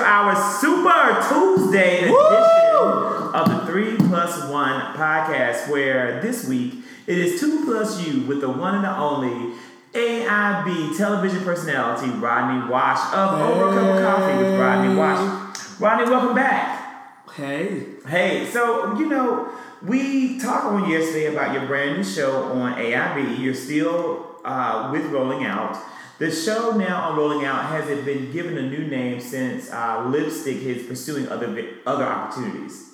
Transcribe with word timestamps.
Everybody, 0.00 0.38
welcome 0.38 0.54
back 0.54 0.60
to 0.60 0.60
our 0.60 0.60
Super 0.60 1.28
Tuesday 1.28 1.98
edition 2.04 3.34
of 3.34 3.48
the 3.48 3.66
Three 3.66 3.96
Plus 4.08 4.48
One 4.50 4.96
podcast, 4.96 5.68
where 5.70 6.20
this 6.22 6.46
week 6.48 6.74
it 7.06 7.18
is 7.18 7.40
two 7.40 7.64
plus 7.64 8.06
you 8.06 8.22
with 8.22 8.40
the 8.40 8.48
one 8.48 8.76
and 8.76 8.84
the 8.84 8.96
only 8.96 9.54
AIB 9.92 10.96
television 10.96 11.42
personality 11.44 12.10
Rodney 12.12 12.70
Wash 12.70 13.12
of 13.12 13.40
Over 13.40 13.68
a 13.68 13.74
Cup 13.74 13.96
of 13.96 14.02
Coffee 14.02 14.38
with 14.38 14.58
Rodney 14.58 14.94
Wash. 14.96 15.80
Rodney, 15.80 16.10
welcome 16.10 16.34
back. 16.34 17.28
Hey. 17.34 17.86
Hey, 18.06 18.46
so 18.50 18.98
you 18.98 19.08
know, 19.08 19.50
we 19.82 20.38
talked 20.38 20.64
on 20.66 20.88
yesterday 20.88 21.26
about 21.26 21.52
your 21.54 21.66
brand 21.66 21.98
new 21.98 22.04
show 22.04 22.44
on 22.52 22.74
AIB. 22.74 23.38
You're 23.38 23.54
still 23.54 24.36
uh, 24.44 24.88
with 24.92 25.04
Rolling 25.06 25.44
Out. 25.44 25.76
The 26.20 26.30
show 26.30 26.76
now 26.76 27.08
on 27.10 27.16
Rolling 27.16 27.44
Out 27.46 27.64
has 27.66 27.88
it 27.88 28.04
been 28.04 28.30
given 28.30 28.56
a 28.58 28.62
new 28.62 28.86
name 28.86 29.20
since 29.20 29.70
uh, 29.72 30.06
Lipstick 30.06 30.58
is 30.58 30.86
pursuing 30.86 31.28
other 31.28 31.46
vi- 31.48 31.70
other 31.86 32.04
opportunities. 32.04 32.88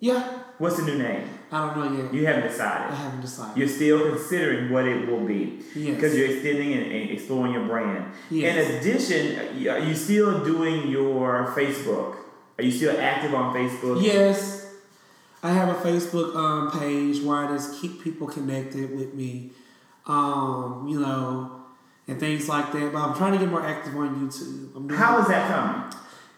Yeah. 0.00 0.20
What's 0.58 0.76
the 0.78 0.84
new 0.84 0.96
name? 0.98 1.28
I 1.52 1.66
don't 1.66 1.76
know 1.96 2.02
yet. 2.04 2.14
You 2.14 2.26
haven't 2.26 2.48
decided. 2.48 2.90
I 2.92 2.94
haven't 2.96 3.20
decided. 3.20 3.56
You're 3.58 3.68
still 3.68 4.08
considering 4.10 4.70
what 4.72 4.86
it 4.86 5.06
will 5.08 5.24
be 5.26 5.60
Yes. 5.74 5.94
because 5.94 6.16
you're 6.16 6.28
extending 6.28 6.72
and, 6.72 6.90
and 6.90 7.10
exploring 7.10 7.52
your 7.52 7.66
brand. 7.66 8.12
Yes. 8.30 8.56
In 8.56 8.76
addition, 8.76 9.68
are 9.68 9.78
you 9.78 9.94
still 9.94 10.42
doing 10.44 10.88
your 10.88 11.52
Facebook? 11.56 12.16
Are 12.58 12.64
you 12.64 12.70
still 12.70 12.96
active 12.98 13.34
on 13.34 13.54
Facebook? 13.54 14.02
Yes. 14.02 14.72
I 15.42 15.50
have 15.52 15.68
a 15.68 15.74
Facebook 15.86 16.34
um, 16.34 16.70
page 16.80 17.22
where 17.22 17.36
I 17.44 17.48
just 17.48 17.80
keep 17.80 18.02
people 18.02 18.26
connected 18.26 18.96
with 18.96 19.12
me, 19.12 19.50
um, 20.06 20.86
you 20.88 20.98
know, 21.00 21.63
and 22.06 22.20
things 22.20 22.48
like 22.48 22.72
that. 22.72 22.92
But 22.92 22.98
I'm 22.98 23.16
trying 23.16 23.32
to 23.32 23.38
get 23.38 23.48
more 23.48 23.64
active 23.64 23.96
on 23.96 24.14
YouTube. 24.16 24.76
I'm 24.76 24.88
doing 24.88 25.00
How 25.00 25.20
is 25.20 25.28
that 25.28 25.48
coming? 25.48 25.92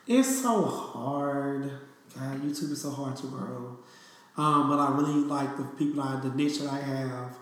It's 0.07 0.43
so 0.43 0.65
hard. 0.65 1.71
God, 2.15 2.43
YouTube 2.43 2.71
is 2.71 2.83
so 2.83 2.91
hard 2.91 3.17
to 3.17 3.27
grow. 3.27 3.79
Um, 4.37 4.69
but 4.69 4.79
I 4.79 4.91
really 4.97 5.21
like 5.21 5.57
the 5.57 5.65
people, 5.65 6.03
I, 6.03 6.21
the 6.21 6.31
niche 6.31 6.59
that 6.61 6.71
I 6.71 6.79
have. 6.79 7.37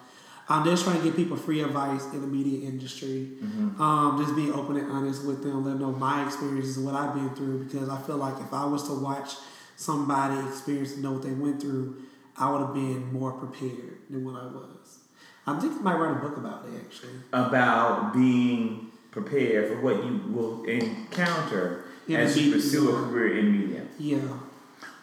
I'm 0.48 0.64
just 0.64 0.84
trying 0.84 0.98
to 0.98 1.04
give 1.04 1.16
people 1.16 1.36
free 1.36 1.62
advice 1.62 2.04
in 2.12 2.20
the 2.20 2.26
media 2.26 2.68
industry. 2.68 3.38
Um, 3.80 4.16
just 4.22 4.36
being 4.36 4.52
open 4.52 4.76
and 4.76 4.90
honest 4.90 5.24
with 5.24 5.42
them, 5.42 5.64
let 5.64 5.72
them 5.72 5.80
know 5.80 5.92
my 5.92 6.26
experiences 6.26 6.78
what 6.78 6.94
I've 6.94 7.14
been 7.14 7.34
through. 7.34 7.64
Because 7.64 7.88
I 7.88 8.00
feel 8.02 8.16
like 8.16 8.38
if 8.40 8.52
I 8.52 8.64
was 8.66 8.86
to 8.88 8.94
watch 8.94 9.32
somebody 9.76 10.46
experience 10.46 10.92
and 10.92 11.02
know 11.02 11.12
what 11.12 11.22
they 11.22 11.32
went 11.32 11.62
through, 11.62 12.02
I 12.36 12.50
would 12.50 12.60
have 12.60 12.74
been 12.74 13.12
more 13.12 13.32
prepared 13.32 13.93
than 14.10 14.24
what 14.24 14.36
I 14.40 14.46
was. 14.46 14.98
I 15.46 15.58
think 15.60 15.72
I 15.72 15.80
might 15.82 15.94
write 15.98 16.16
a 16.16 16.20
book 16.20 16.36
about 16.38 16.64
it 16.66 16.80
actually. 16.84 17.10
about 17.32 18.14
being 18.14 18.90
prepared 19.10 19.68
for 19.68 19.80
what 19.80 20.04
you 20.04 20.20
will 20.28 20.64
encounter 20.64 21.84
In 22.08 22.16
as 22.16 22.36
you 22.38 22.52
pursue 22.52 22.90
a 22.90 23.02
career 23.08 23.38
in 23.38 23.52
media. 23.52 23.82
Yeah. 23.98 24.18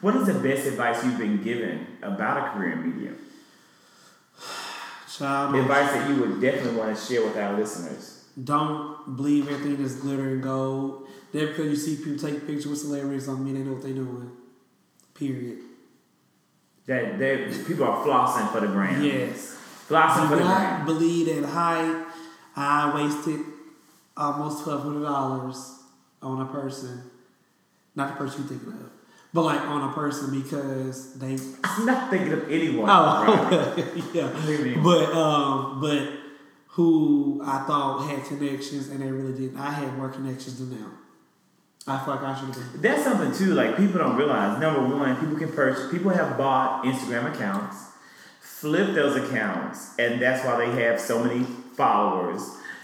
What 0.01 0.15
is 0.15 0.25
the 0.27 0.33
best 0.39 0.65
advice 0.67 1.03
you've 1.05 1.17
been 1.19 1.41
given 1.43 1.85
about 2.01 2.37
a 2.47 2.49
career 2.51 2.71
in 2.73 2.95
media? 2.97 3.13
Child, 5.15 5.55
Advice 5.55 5.91
that 5.93 6.09
you 6.09 6.15
would 6.21 6.41
definitely 6.41 6.77
want 6.79 6.97
to 6.97 7.03
share 7.03 7.23
with 7.23 7.37
our 7.37 7.57
listeners. 7.57 8.25
don't 8.43 9.15
believe 9.17 9.47
everything 9.49 9.81
that's 9.81 9.95
glitter 9.95 10.29
and 10.29 10.41
gold. 10.43 11.07
Just 11.33 11.47
because 11.47 11.67
you 11.69 11.75
see 11.75 12.03
people 12.03 12.17
take 12.17 12.39
pictures 12.47 12.67
with 12.67 12.79
celebrities 12.79 13.25
don't 13.27 13.43
mean 13.43 13.53
they 13.55 13.61
know 13.61 13.73
what 13.73 13.83
they're 13.83 13.93
doing. 13.93 14.31
Period. 15.13 15.59
That 16.91 17.19
that 17.19 17.65
people 17.65 17.85
are 17.85 18.05
flossing 18.05 18.51
for 18.51 18.59
the 18.59 18.67
gram. 18.67 19.01
Yes. 19.01 19.57
Flossing 19.87 20.27
for 20.27 20.35
the 20.35 20.43
gram. 20.43 20.85
believe 20.85 21.27
that 21.27 21.47
height. 21.47 22.05
I 22.53 22.93
wasted 22.93 23.39
almost 24.17 24.65
twelve 24.65 24.83
hundred 24.83 25.03
dollars 25.05 25.79
on 26.21 26.41
a 26.41 26.45
person. 26.51 27.09
Not 27.95 28.09
the 28.09 28.15
person 28.15 28.43
you 28.43 28.49
thinking 28.49 28.73
of. 28.73 28.91
But 29.33 29.43
like 29.43 29.61
on 29.61 29.89
a 29.89 29.93
person 29.93 30.37
because 30.41 31.13
they 31.17 31.37
I'm 31.63 31.85
not 31.85 32.09
thinking 32.09 32.33
of 32.33 32.51
anyone. 32.51 32.89
Oh, 32.89 33.23
right? 33.23 34.03
yeah. 34.13 34.81
But 34.83 35.13
um, 35.13 35.79
but 35.79 36.09
who 36.67 37.41
I 37.41 37.59
thought 37.59 38.09
had 38.09 38.25
connections 38.25 38.89
and 38.89 39.01
they 39.01 39.09
really 39.09 39.31
didn't. 39.31 39.57
I 39.57 39.71
had 39.71 39.95
more 39.97 40.09
connections 40.09 40.59
than 40.59 40.71
them. 40.71 40.97
I 41.87 41.97
feel 42.05 42.15
like 42.15 42.23
I 42.23 42.39
should. 42.39 42.53
That's 42.81 43.03
something 43.03 43.33
too. 43.33 43.53
Like 43.53 43.75
people 43.75 43.99
don't 43.99 44.15
realize. 44.15 44.59
Number 44.59 44.95
one, 44.95 45.15
people 45.17 45.35
can 45.35 45.51
purchase. 45.51 45.91
People 45.91 46.11
have 46.11 46.37
bought 46.37 46.83
Instagram 46.85 47.33
accounts, 47.33 47.77
flip 48.39 48.93
those 48.93 49.15
accounts, 49.15 49.97
and 49.97 50.21
that's 50.21 50.45
why 50.45 50.57
they 50.57 50.83
have 50.83 50.99
so 50.99 51.23
many 51.23 51.43
followers. 51.75 52.41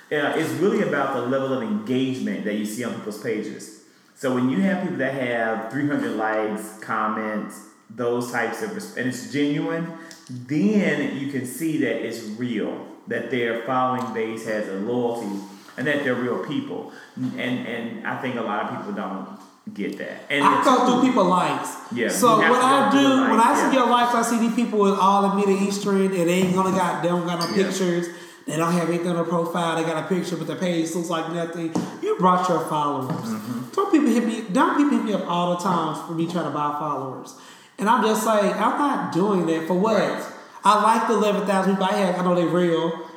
Uh, 0.09 0.33
it's 0.35 0.49
really 0.53 0.87
about 0.87 1.13
the 1.13 1.21
level 1.21 1.53
of 1.53 1.61
engagement 1.61 2.45
that 2.45 2.55
you 2.55 2.65
see 2.65 2.83
on 2.83 2.95
people's 2.95 3.21
pages. 3.21 3.83
So 4.15 4.33
when 4.33 4.49
you 4.49 4.61
have 4.61 4.81
people 4.81 4.97
that 4.97 5.13
have 5.13 5.71
300 5.71 6.15
likes, 6.15 6.79
comments, 6.79 7.67
those 7.89 8.31
types 8.31 8.63
of, 8.63 8.71
and 8.97 9.09
it's 9.09 9.31
genuine, 9.31 9.91
then 10.29 11.17
you 11.17 11.31
can 11.31 11.45
see 11.45 11.77
that 11.79 12.03
it's 12.03 12.23
real. 12.23 12.87
That 13.07 13.31
their 13.31 13.63
following 13.63 14.13
base 14.13 14.45
has 14.45 14.67
a 14.67 14.73
loyalty, 14.73 15.39
and 15.77 15.87
that 15.87 16.03
they're 16.03 16.15
real 16.15 16.45
people. 16.45 16.91
And 17.15 17.39
and 17.39 18.07
I 18.07 18.19
think 18.21 18.35
a 18.35 18.41
lot 18.41 18.63
of 18.65 18.77
people 18.77 18.93
don't 18.93 19.27
get 19.73 19.97
that. 19.97 20.21
And 20.29 20.43
I 20.43 20.63
the 20.63 20.69
go 20.69 20.85
through 20.99 21.09
people 21.09 21.25
likes. 21.25 21.75
Yeah, 21.91 22.09
So 22.09 22.37
what 22.37 22.61
I 22.61 22.89
do 22.91 23.01
the 23.03 23.21
when 23.31 23.39
I 23.39 23.53
see 23.55 23.75
yeah. 23.75 23.81
your 23.83 23.87
likes, 23.89 24.13
I 24.15 24.21
see 24.21 24.39
these 24.39 24.55
people 24.55 24.79
with 24.79 24.97
all 24.99 25.29
the 25.29 25.35
Middle 25.35 25.61
Eastern 25.67 26.01
and 26.05 26.13
they 26.13 26.41
ain't 26.43 26.55
gonna 26.55 26.71
got 26.75 27.01
they 27.03 27.09
don't 27.09 27.25
got 27.25 27.39
no 27.39 27.47
Yeah. 27.55 27.67
pictures. 27.67 28.07
They 28.45 28.55
don't 28.55 28.71
have 28.71 28.87
anything 28.87 29.09
on 29.09 29.15
their 29.15 29.25
profile. 29.25 29.75
They 29.75 29.83
got 29.83 30.05
a 30.05 30.07
picture, 30.07 30.37
but 30.37 30.47
their 30.47 30.55
page 30.55 30.95
looks 30.95 31.09
like 31.09 31.29
nothing. 31.33 31.73
You 32.01 32.15
brought 32.17 32.47
your 32.47 32.61
followers. 32.67 33.11
Mm-hmm. 33.11 33.71
Don't 33.73 33.91
people 33.91 34.07
hit 34.07 34.23
me? 34.25 34.43
Don't 34.53 34.77
people 34.77 34.97
hit 34.97 35.03
me 35.05 35.13
up 35.13 35.27
all 35.29 35.57
the 35.57 35.61
time 35.61 36.07
for 36.07 36.13
me 36.13 36.31
trying 36.31 36.45
to 36.45 36.51
buy 36.51 36.71
followers? 36.79 37.35
And 37.77 37.89
I'm 37.89 38.01
just 38.05 38.25
like, 38.25 38.55
I'm 38.55 38.77
not 38.79 39.11
doing 39.11 39.45
that 39.47 39.67
for 39.67 39.73
what? 39.73 39.97
Right. 39.99 40.23
I 40.63 40.81
like 40.81 41.07
the 41.09 41.15
eleven 41.15 41.45
thousand 41.45 41.73
people 41.73 41.87
I 41.87 41.93
have. 41.93 42.17
I 42.19 42.23
know 42.23 42.35
they're 42.35 42.47
real. 42.47 43.07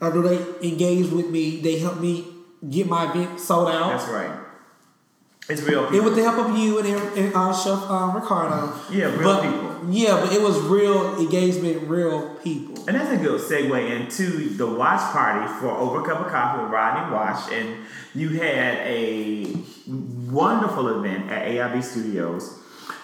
Know 0.00 0.22
they 0.22 0.68
engage 0.68 1.10
with 1.10 1.30
me. 1.30 1.60
They 1.60 1.78
help 1.78 2.00
me 2.00 2.24
get 2.68 2.86
my 2.86 3.10
event 3.10 3.40
sold 3.40 3.68
out. 3.68 3.90
That's 3.90 4.08
right. 4.08 4.46
It's 5.48 5.62
real 5.62 5.86
And 5.86 6.04
with 6.04 6.16
the 6.16 6.22
help 6.22 6.38
of 6.44 6.58
you 6.58 6.80
and, 6.80 6.88
and 6.88 7.34
uh, 7.34 7.54
Chef 7.54 7.88
um, 7.88 8.16
Ricardo. 8.16 8.74
Yeah, 8.90 9.14
real 9.16 9.22
but, 9.22 9.42
people. 9.42 9.90
Yeah, 9.90 10.20
but 10.20 10.32
it 10.32 10.42
was 10.42 10.58
real 10.58 11.20
engagement, 11.20 11.88
real 11.88 12.34
people. 12.42 12.88
And 12.88 12.96
that's 12.96 13.12
a 13.12 13.16
good 13.16 13.40
segue 13.40 13.90
into 13.90 14.48
the 14.48 14.66
watch 14.66 15.00
party 15.12 15.46
for 15.60 15.68
Over 15.68 16.02
a 16.02 16.04
Cup 16.04 16.26
of 16.26 16.32
Coffee 16.32 16.62
with 16.62 16.72
Rodney 16.72 17.14
Wash. 17.14 17.52
And 17.52 17.76
you 18.12 18.30
had 18.30 18.78
a 18.78 19.56
wonderful 19.86 20.88
event 20.98 21.30
at 21.30 21.46
AIB 21.46 21.84
Studios. 21.84 22.58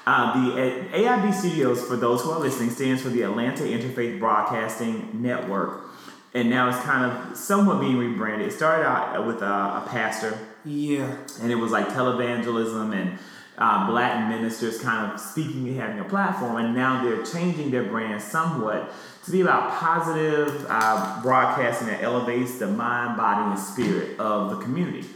Uh, 0.05 0.51
the 0.51 0.61
AIB 0.97 1.33
Studios, 1.33 1.87
for 1.87 1.95
those 1.95 2.23
who 2.23 2.33
are 2.33 2.41
listening, 2.41 2.71
stands 2.71 3.03
for 3.03 3.11
the 3.11 3.23
Atlanta 3.23 3.63
Interfaith 3.63 4.19
Broadcasting 4.19 5.23
Network. 5.23 5.92
And 6.35 6.49
now 6.49 6.69
it's 6.69 6.81
kind 6.81 7.05
of 7.11 7.37
somewhat 7.37 7.81
being 7.81 7.99
rebranded. 7.99 8.49
It 8.49 8.53
started 8.53 8.87
out 8.87 9.27
with 9.27 9.43
a, 9.43 9.47
a 9.47 9.87
pastor 9.89 10.39
Yeah. 10.65 11.17
and 11.43 11.53
it 11.53 11.57
was 11.57 11.71
like 11.73 11.89
televangelism 11.89 12.95
and 12.95 13.19
uh, 13.59 13.87
black 13.87 14.29
ministers 14.31 14.81
kind 14.81 15.13
of 15.13 15.21
speaking 15.21 15.69
and 15.69 15.79
having 15.79 15.99
a 16.01 16.05
platform 16.05 16.57
and 16.57 16.75
now 16.75 17.05
they're 17.05 17.23
changing 17.25 17.71
their 17.71 17.85
brand 17.85 18.21
somewhat 18.23 18.91
to 19.25 19.31
be 19.31 19.41
about 19.43 19.73
positive 19.73 20.67
uh, 20.71 21.21
broadcasting 21.23 21.87
that 21.89 22.03
elevates 22.03 22.59
the 22.59 22.67
mind 22.67 23.17
body 23.17 23.51
and 23.51 23.59
spirit 23.59 24.19
of 24.19 24.51
the 24.51 24.57
community 24.65 25.07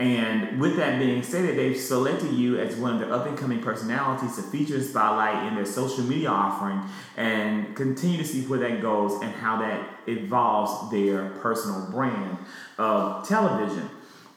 and 0.00 0.58
with 0.58 0.76
that 0.76 0.98
being 0.98 1.22
stated 1.22 1.58
they've 1.58 1.78
selected 1.78 2.32
you 2.32 2.58
as 2.58 2.74
one 2.76 2.94
of 2.94 3.00
their 3.00 3.12
up 3.12 3.26
and 3.26 3.36
coming 3.36 3.60
personalities 3.60 4.34
to 4.34 4.42
feature 4.42 4.76
and 4.76 4.84
spotlight 4.84 5.46
in 5.46 5.54
their 5.54 5.66
social 5.66 6.02
media 6.02 6.28
offering 6.28 6.80
and 7.18 7.76
continue 7.76 8.16
to 8.16 8.24
see 8.24 8.40
where 8.46 8.58
that 8.58 8.80
goes 8.80 9.20
and 9.20 9.30
how 9.34 9.58
that 9.58 9.86
evolves 10.06 10.90
their 10.90 11.28
personal 11.42 11.86
brand 11.90 12.38
of 12.78 13.28
television 13.28 13.90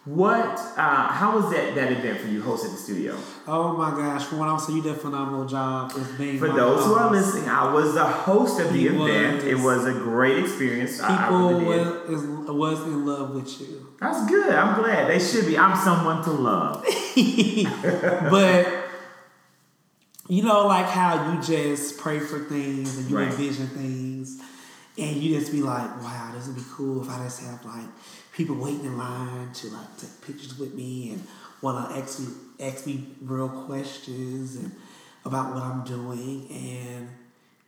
what? 0.06 0.60
Uh, 0.78 1.08
how 1.08 1.36
was 1.38 1.50
that 1.54 1.76
that 1.76 1.92
event 1.92 2.20
for 2.20 2.28
you, 2.28 2.42
hosted 2.42 2.72
the 2.72 2.78
studio? 2.78 3.18
Oh 3.48 3.78
my 3.78 3.92
gosh, 3.92 4.26
For 4.26 4.36
one, 4.36 4.50
I'm 4.50 4.60
saying, 4.60 4.78
you 4.78 4.84
did 4.84 4.94
a 4.96 4.96
phenomenal 5.00 5.46
job 5.46 5.94
being 6.18 6.40
For 6.40 6.50
those 6.50 6.86
who 6.86 6.94
are 6.96 7.08
host. 7.08 7.34
listening, 7.34 7.50
I 7.50 7.72
was 7.74 7.94
the 7.94 8.04
host 8.04 8.60
of 8.60 8.74
the 8.74 8.80
He 8.80 8.88
event. 8.88 9.44
It 9.46 9.56
was 9.56 9.86
a 9.86 9.94
great 9.94 10.40
experience. 10.44 11.00
I- 11.00 11.08
I 11.16 11.28
People 11.30 11.50
really 11.50 11.66
was, 11.66 12.10
is, 12.10 12.28
was 12.50 12.82
in 12.82 13.06
love 13.06 13.34
with 13.34 13.62
you. 13.62 13.88
That's 14.02 14.26
good. 14.30 14.54
I'm 14.54 14.82
glad 14.82 15.10
they 15.10 15.20
should 15.20 15.46
be. 15.46 15.58
I'm 15.58 15.78
someone 15.78 16.22
to 16.26 16.32
love. 16.32 16.84
but 18.30 18.68
you 20.30 20.42
know, 20.44 20.68
like 20.68 20.86
how 20.88 21.32
you 21.34 21.42
just 21.42 21.98
pray 22.00 22.20
for 22.20 22.40
things 22.40 22.98
and 22.98 23.10
you 23.10 23.18
Right. 23.18 23.28
envision 23.30 23.68
things, 23.68 24.42
and 24.98 25.16
you 25.18 25.38
just 25.40 25.52
be 25.52 25.62
like, 25.62 25.90
"Wow, 26.02 26.32
this 26.36 26.48
would 26.48 26.56
be 26.56 26.64
cool 26.76 27.02
if 27.04 27.10
I 27.10 27.24
just 27.24 27.42
have 27.44 27.64
like 27.66 27.86
people 28.34 28.56
waiting 28.56 28.86
in 28.86 28.98
line 28.98 29.52
to 29.54 29.68
like 29.70 29.98
take 29.98 30.22
pictures 30.26 30.58
with 30.60 30.74
me 30.74 31.12
and 31.14 31.24
want 31.62 31.90
to 31.90 31.98
ask 31.98 32.20
me 32.20 32.28
ask 32.60 32.86
me 32.86 33.06
real 33.22 33.50
questions 33.50 34.56
and 34.56 34.72
about 35.26 35.54
what 35.54 35.64
I'm 35.64 35.84
doing." 35.84 36.48
And 36.52 37.10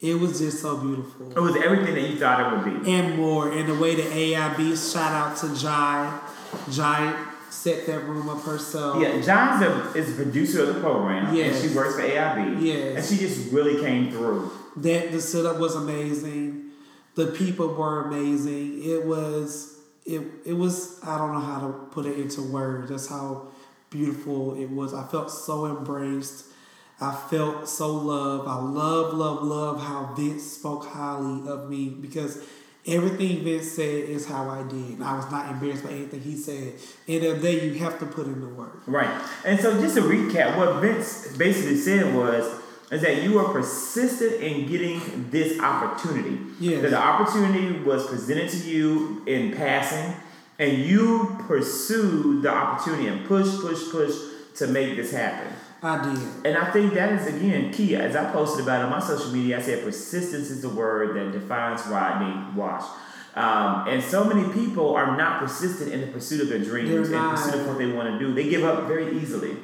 it 0.01 0.19
was 0.19 0.39
just 0.39 0.61
so 0.61 0.77
beautiful 0.77 1.31
It 1.31 1.39
was 1.39 1.55
everything 1.55 1.95
that 1.95 2.09
you 2.09 2.19
thought 2.19 2.39
it 2.53 2.65
would 2.65 2.83
be. 2.83 2.91
and 2.93 3.17
more. 3.17 3.49
And 3.51 3.67
the 3.67 3.75
way 3.75 3.95
the 3.95 4.03
AIB 4.03 4.75
shout 4.93 5.11
out 5.11 5.37
to 5.37 5.55
Jai, 5.59 6.19
Jai 6.69 7.25
set 7.49 7.87
that 7.87 8.03
room 8.03 8.27
up 8.29 8.41
herself. 8.43 9.01
Yeah, 9.01 9.19
John's 9.21 9.63
a, 9.63 9.93
is 9.97 10.15
the 10.15 10.23
producer 10.23 10.63
of 10.63 10.75
the 10.75 10.81
program, 10.81 11.33
Yes. 11.33 11.61
and 11.63 11.71
she 11.71 11.75
works 11.75 11.95
for 11.95 12.01
AIB. 12.01 12.61
Yes. 12.61 12.97
and 12.97 13.05
she 13.19 13.25
just 13.25 13.51
really 13.53 13.79
came 13.81 14.11
through. 14.11 14.51
That 14.75 15.13
the 15.13 15.21
setup 15.21 15.57
was 15.57 15.73
amazing. 15.75 16.44
The 17.15 17.27
people 17.27 17.73
were 17.73 18.03
amazing. 18.03 18.83
It 18.83 19.05
was 19.05 19.79
it 20.05 20.21
it 20.45 20.53
was 20.53 20.99
I 21.03 21.17
don't 21.17 21.33
know 21.33 21.39
how 21.39 21.67
to 21.67 21.73
put 21.91 22.05
it 22.05 22.19
into 22.19 22.41
words. 22.41 22.89
That's 22.89 23.07
how 23.07 23.47
beautiful 23.89 24.61
it 24.61 24.69
was. 24.69 24.93
I 24.93 25.05
felt 25.07 25.31
so 25.31 25.65
embraced. 25.65 26.45
I 26.99 27.13
felt 27.13 27.67
so 27.67 27.93
loved. 27.93 28.47
I 28.47 28.55
love, 28.55 29.13
love, 29.13 29.43
love 29.43 29.81
how 29.81 30.13
Vince 30.15 30.43
spoke 30.43 30.85
highly 30.85 31.47
of 31.49 31.69
me 31.69 31.89
because 31.89 32.41
everything 32.87 33.43
Vince 33.43 33.71
said 33.71 34.09
is 34.09 34.25
how 34.25 34.49
I 34.49 34.63
did. 34.63 35.01
I 35.01 35.15
was 35.17 35.29
not 35.29 35.49
embarrassed 35.49 35.83
by 35.83 35.91
anything 35.91 36.21
he 36.21 36.37
said. 36.37 36.73
And 37.07 37.41
day 37.41 37.67
you 37.67 37.73
have 37.79 37.99
to 37.99 38.05
put 38.05 38.27
in 38.27 38.39
the 38.39 38.47
work. 38.47 38.81
Right. 38.87 39.21
And 39.43 39.59
so 39.59 39.79
just 39.81 39.95
to 39.95 40.01
recap, 40.01 40.57
what 40.57 40.81
Vince 40.81 41.35
basically 41.35 41.75
said 41.75 42.15
was 42.15 42.61
is 42.91 43.01
that 43.01 43.23
you 43.23 43.33
were 43.33 43.45
persistent 43.45 44.33
in 44.41 44.67
getting 44.67 45.29
this 45.31 45.59
opportunity. 45.59 46.39
Yes. 46.59 46.81
That 46.81 46.91
the 46.91 46.99
opportunity 46.99 47.79
was 47.79 48.05
presented 48.07 48.49
to 48.51 48.57
you 48.57 49.23
in 49.25 49.53
passing 49.55 50.15
and 50.59 50.77
you 50.77 51.37
pursued 51.47 52.43
the 52.43 52.49
opportunity 52.49 53.07
and 53.07 53.25
push, 53.25 53.47
push, 53.59 53.91
push 53.91 54.15
to 54.57 54.67
make 54.67 54.95
this 54.95 55.11
happen. 55.11 55.51
I 55.83 56.03
did. 56.03 56.45
And 56.45 56.57
I 56.57 56.71
think 56.71 56.93
that 56.93 57.11
is 57.11 57.27
again 57.27 57.71
key. 57.71 57.95
As 57.95 58.15
I 58.15 58.31
posted 58.31 58.63
about 58.63 58.81
it 58.81 58.85
on 58.85 58.91
my 58.91 58.99
social 58.99 59.31
media, 59.31 59.59
I 59.59 59.61
said 59.61 59.83
persistence 59.83 60.49
is 60.49 60.61
the 60.61 60.69
word 60.69 61.15
that 61.15 61.37
defines 61.37 61.85
Rodney 61.87 62.55
Wash. 62.55 62.83
Um, 63.35 63.87
and 63.87 64.01
so 64.01 64.23
many 64.23 64.51
people 64.53 64.95
are 64.95 65.17
not 65.17 65.41
persistent 65.41 65.91
in 65.91 66.01
the 66.01 66.07
pursuit 66.07 66.41
of 66.41 66.49
their 66.49 66.59
dreams 66.59 67.09
and 67.09 67.31
pursuit 67.31 67.55
of 67.55 67.67
what 67.67 67.77
they 67.77 67.87
want 67.87 68.09
to 68.09 68.19
do. 68.19 68.33
They 68.33 68.49
give 68.49 68.63
up 68.63 68.87
very 68.87 69.17
easily. 69.19 69.57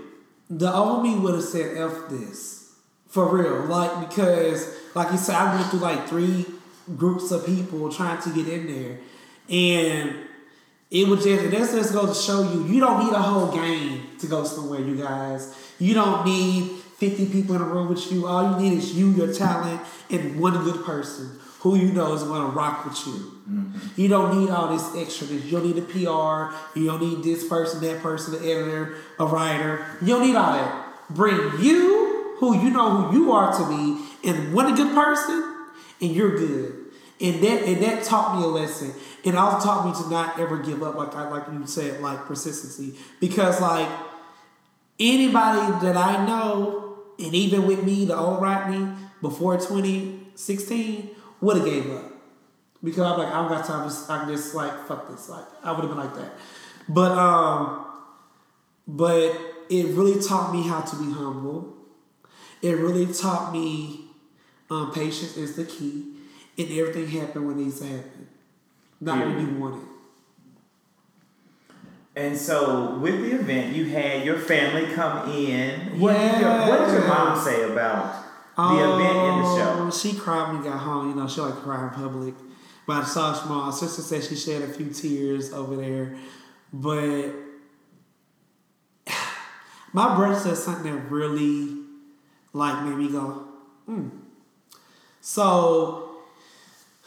The 0.49 0.71
old 0.71 1.03
me 1.03 1.15
would 1.15 1.35
have 1.35 1.43
said 1.43 1.77
F 1.77 2.09
this. 2.09 2.60
For 3.11 3.27
real. 3.27 3.65
Like, 3.65 4.09
because, 4.09 4.73
like 4.95 5.11
you 5.11 5.17
said, 5.17 5.35
I 5.35 5.55
went 5.55 5.69
through 5.69 5.79
like 5.79 6.07
three 6.07 6.45
groups 6.97 7.31
of 7.31 7.45
people 7.45 7.91
trying 7.91 8.21
to 8.21 8.29
get 8.29 8.47
in 8.47 8.67
there. 8.67 8.97
And 9.49 10.15
it 10.89 11.07
was 11.07 11.23
just, 11.23 11.43
and 11.43 11.53
that's 11.53 11.73
just 11.73 11.93
goes 11.93 12.17
to 12.17 12.23
show 12.23 12.41
you, 12.41 12.65
you 12.65 12.79
don't 12.79 13.05
need 13.05 13.13
a 13.13 13.19
whole 13.19 13.51
game 13.51 14.07
to 14.19 14.27
go 14.27 14.43
somewhere, 14.43 14.81
you 14.81 14.95
guys. 14.95 15.55
You 15.77 15.93
don't 15.93 16.25
need 16.25 16.69
50 16.97 17.27
people 17.27 17.55
in 17.55 17.61
a 17.61 17.65
room 17.65 17.89
with 17.89 18.11
you. 18.11 18.27
All 18.27 18.51
you 18.51 18.69
need 18.69 18.77
is 18.77 18.95
you, 18.95 19.11
your 19.11 19.33
talent, 19.33 19.81
and 20.09 20.39
one 20.39 20.53
good 20.63 20.83
person 20.85 21.37
who 21.61 21.75
you 21.75 21.91
know 21.91 22.13
is 22.13 22.23
going 22.23 22.41
to 22.41 22.47
rock 22.47 22.85
with 22.85 23.05
you. 23.05 23.13
Mm-hmm. 23.13 24.01
You 24.01 24.07
don't 24.07 24.39
need 24.39 24.49
all 24.49 24.75
this 24.75 24.95
extra. 24.95 25.27
You 25.27 25.51
don't 25.51 25.65
need 25.65 25.77
a 25.77 25.81
PR. 25.81 26.55
You 26.79 26.87
don't 26.87 27.01
need 27.01 27.23
this 27.23 27.47
person, 27.47 27.81
that 27.81 28.01
person, 28.01 28.33
the 28.33 28.51
editor, 28.51 28.95
a 29.19 29.25
writer. 29.25 29.85
You 30.01 30.07
don't 30.07 30.25
need 30.25 30.35
all 30.35 30.53
that. 30.53 30.87
Bring 31.09 31.37
you, 31.59 32.00
who 32.41 32.59
you 32.59 32.71
know 32.71 33.03
who 33.03 33.17
you 33.17 33.31
are 33.31 33.55
to 33.55 33.65
me, 33.67 34.03
and 34.23 34.51
one 34.51 34.73
a 34.73 34.75
good 34.75 34.95
person, 34.95 35.67
and 36.01 36.11
you're 36.11 36.35
good. 36.35 36.75
And 37.21 37.41
that 37.43 37.63
and 37.63 37.83
that 37.83 38.03
taught 38.03 38.39
me 38.39 38.43
a 38.43 38.47
lesson. 38.47 38.93
And 39.23 39.37
also 39.37 39.63
taught 39.63 39.85
me 39.85 40.03
to 40.03 40.09
not 40.09 40.39
ever 40.39 40.57
give 40.57 40.81
up, 40.81 40.95
like 40.95 41.13
I 41.13 41.29
like 41.29 41.43
you 41.53 41.67
said, 41.67 42.01
like 42.01 42.25
persistency. 42.25 42.97
Because 43.19 43.61
like 43.61 43.87
anybody 44.99 45.85
that 45.85 45.95
I 45.95 46.25
know, 46.25 46.97
and 47.19 47.35
even 47.35 47.67
with 47.67 47.83
me, 47.83 48.05
the 48.05 48.17
old 48.17 48.41
Rodney, 48.41 48.91
before 49.21 49.57
2016, 49.57 51.11
would 51.41 51.57
have 51.57 51.65
gave 51.65 51.91
up. 51.91 52.11
Because 52.83 53.03
I'm 53.03 53.19
like, 53.19 53.27
I 53.27 53.41
don't 53.41 53.49
got 53.49 53.65
time 53.65 53.87
to, 53.87 54.11
I 54.11 54.19
can 54.21 54.35
just 54.35 54.55
like, 54.55 54.87
fuck 54.87 55.07
this. 55.07 55.29
Like, 55.29 55.45
I 55.63 55.71
would 55.73 55.81
have 55.81 55.89
been 55.89 55.99
like 55.99 56.15
that. 56.15 56.33
But, 56.89 57.11
um, 57.11 57.85
but 58.87 59.39
it 59.69 59.95
really 59.95 60.19
taught 60.19 60.51
me 60.51 60.67
how 60.67 60.81
to 60.81 60.95
be 60.95 61.11
humble. 61.11 61.77
It 62.61 62.77
really 62.77 63.11
taught 63.11 63.51
me 63.51 64.05
um, 64.71 64.91
patience 64.91 65.35
is 65.37 65.55
the 65.55 65.65
key. 65.65 66.05
And 66.57 66.69
everything 66.71 67.07
happened 67.07 67.47
when 67.47 67.59
it 67.59 67.63
needs 67.63 67.79
to 67.79 67.87
happen. 67.87 68.27
Not 68.99 69.25
when 69.25 69.39
you 69.39 69.59
want 69.59 69.83
it. 69.83 69.89
And 72.15 72.37
so 72.37 72.97
with 72.99 73.21
the 73.21 73.31
event, 73.35 73.75
you 73.75 73.85
had 73.85 74.25
your 74.25 74.37
family 74.37 74.93
come 74.93 75.31
in. 75.31 75.99
What, 75.99 76.13
did, 76.13 76.41
your, 76.41 76.49
what 76.67 76.85
did 76.85 76.93
your 76.93 77.07
mom 77.07 77.37
say 77.41 77.63
about 77.63 78.25
the 78.57 78.93
event 78.93 79.17
and 79.17 79.43
the 79.43 79.55
show? 79.55 79.91
She 79.91 80.17
cried 80.17 80.51
when 80.51 80.61
we 80.61 80.69
got 80.69 80.79
home. 80.79 81.09
You 81.09 81.15
know, 81.15 81.27
she 81.27 81.41
like 81.41 81.55
to 81.55 81.61
cry 81.61 81.83
in 81.83 81.89
public. 81.91 82.35
But 82.85 83.03
I 83.03 83.05
saw. 83.05 83.71
Sister 83.71 84.01
said 84.01 84.23
she 84.23 84.35
shed 84.35 84.61
a 84.61 84.67
few 84.67 84.89
tears 84.89 85.53
over 85.53 85.75
there. 85.77 86.17
But 86.73 87.31
my 89.93 90.15
brother 90.15 90.37
said 90.37 90.57
something 90.57 90.93
that 90.93 91.09
really 91.09 91.80
like 92.53 92.83
made 92.83 92.97
me 92.97 93.11
go, 93.11 93.47
hmm. 93.85 94.09
So 95.21 96.21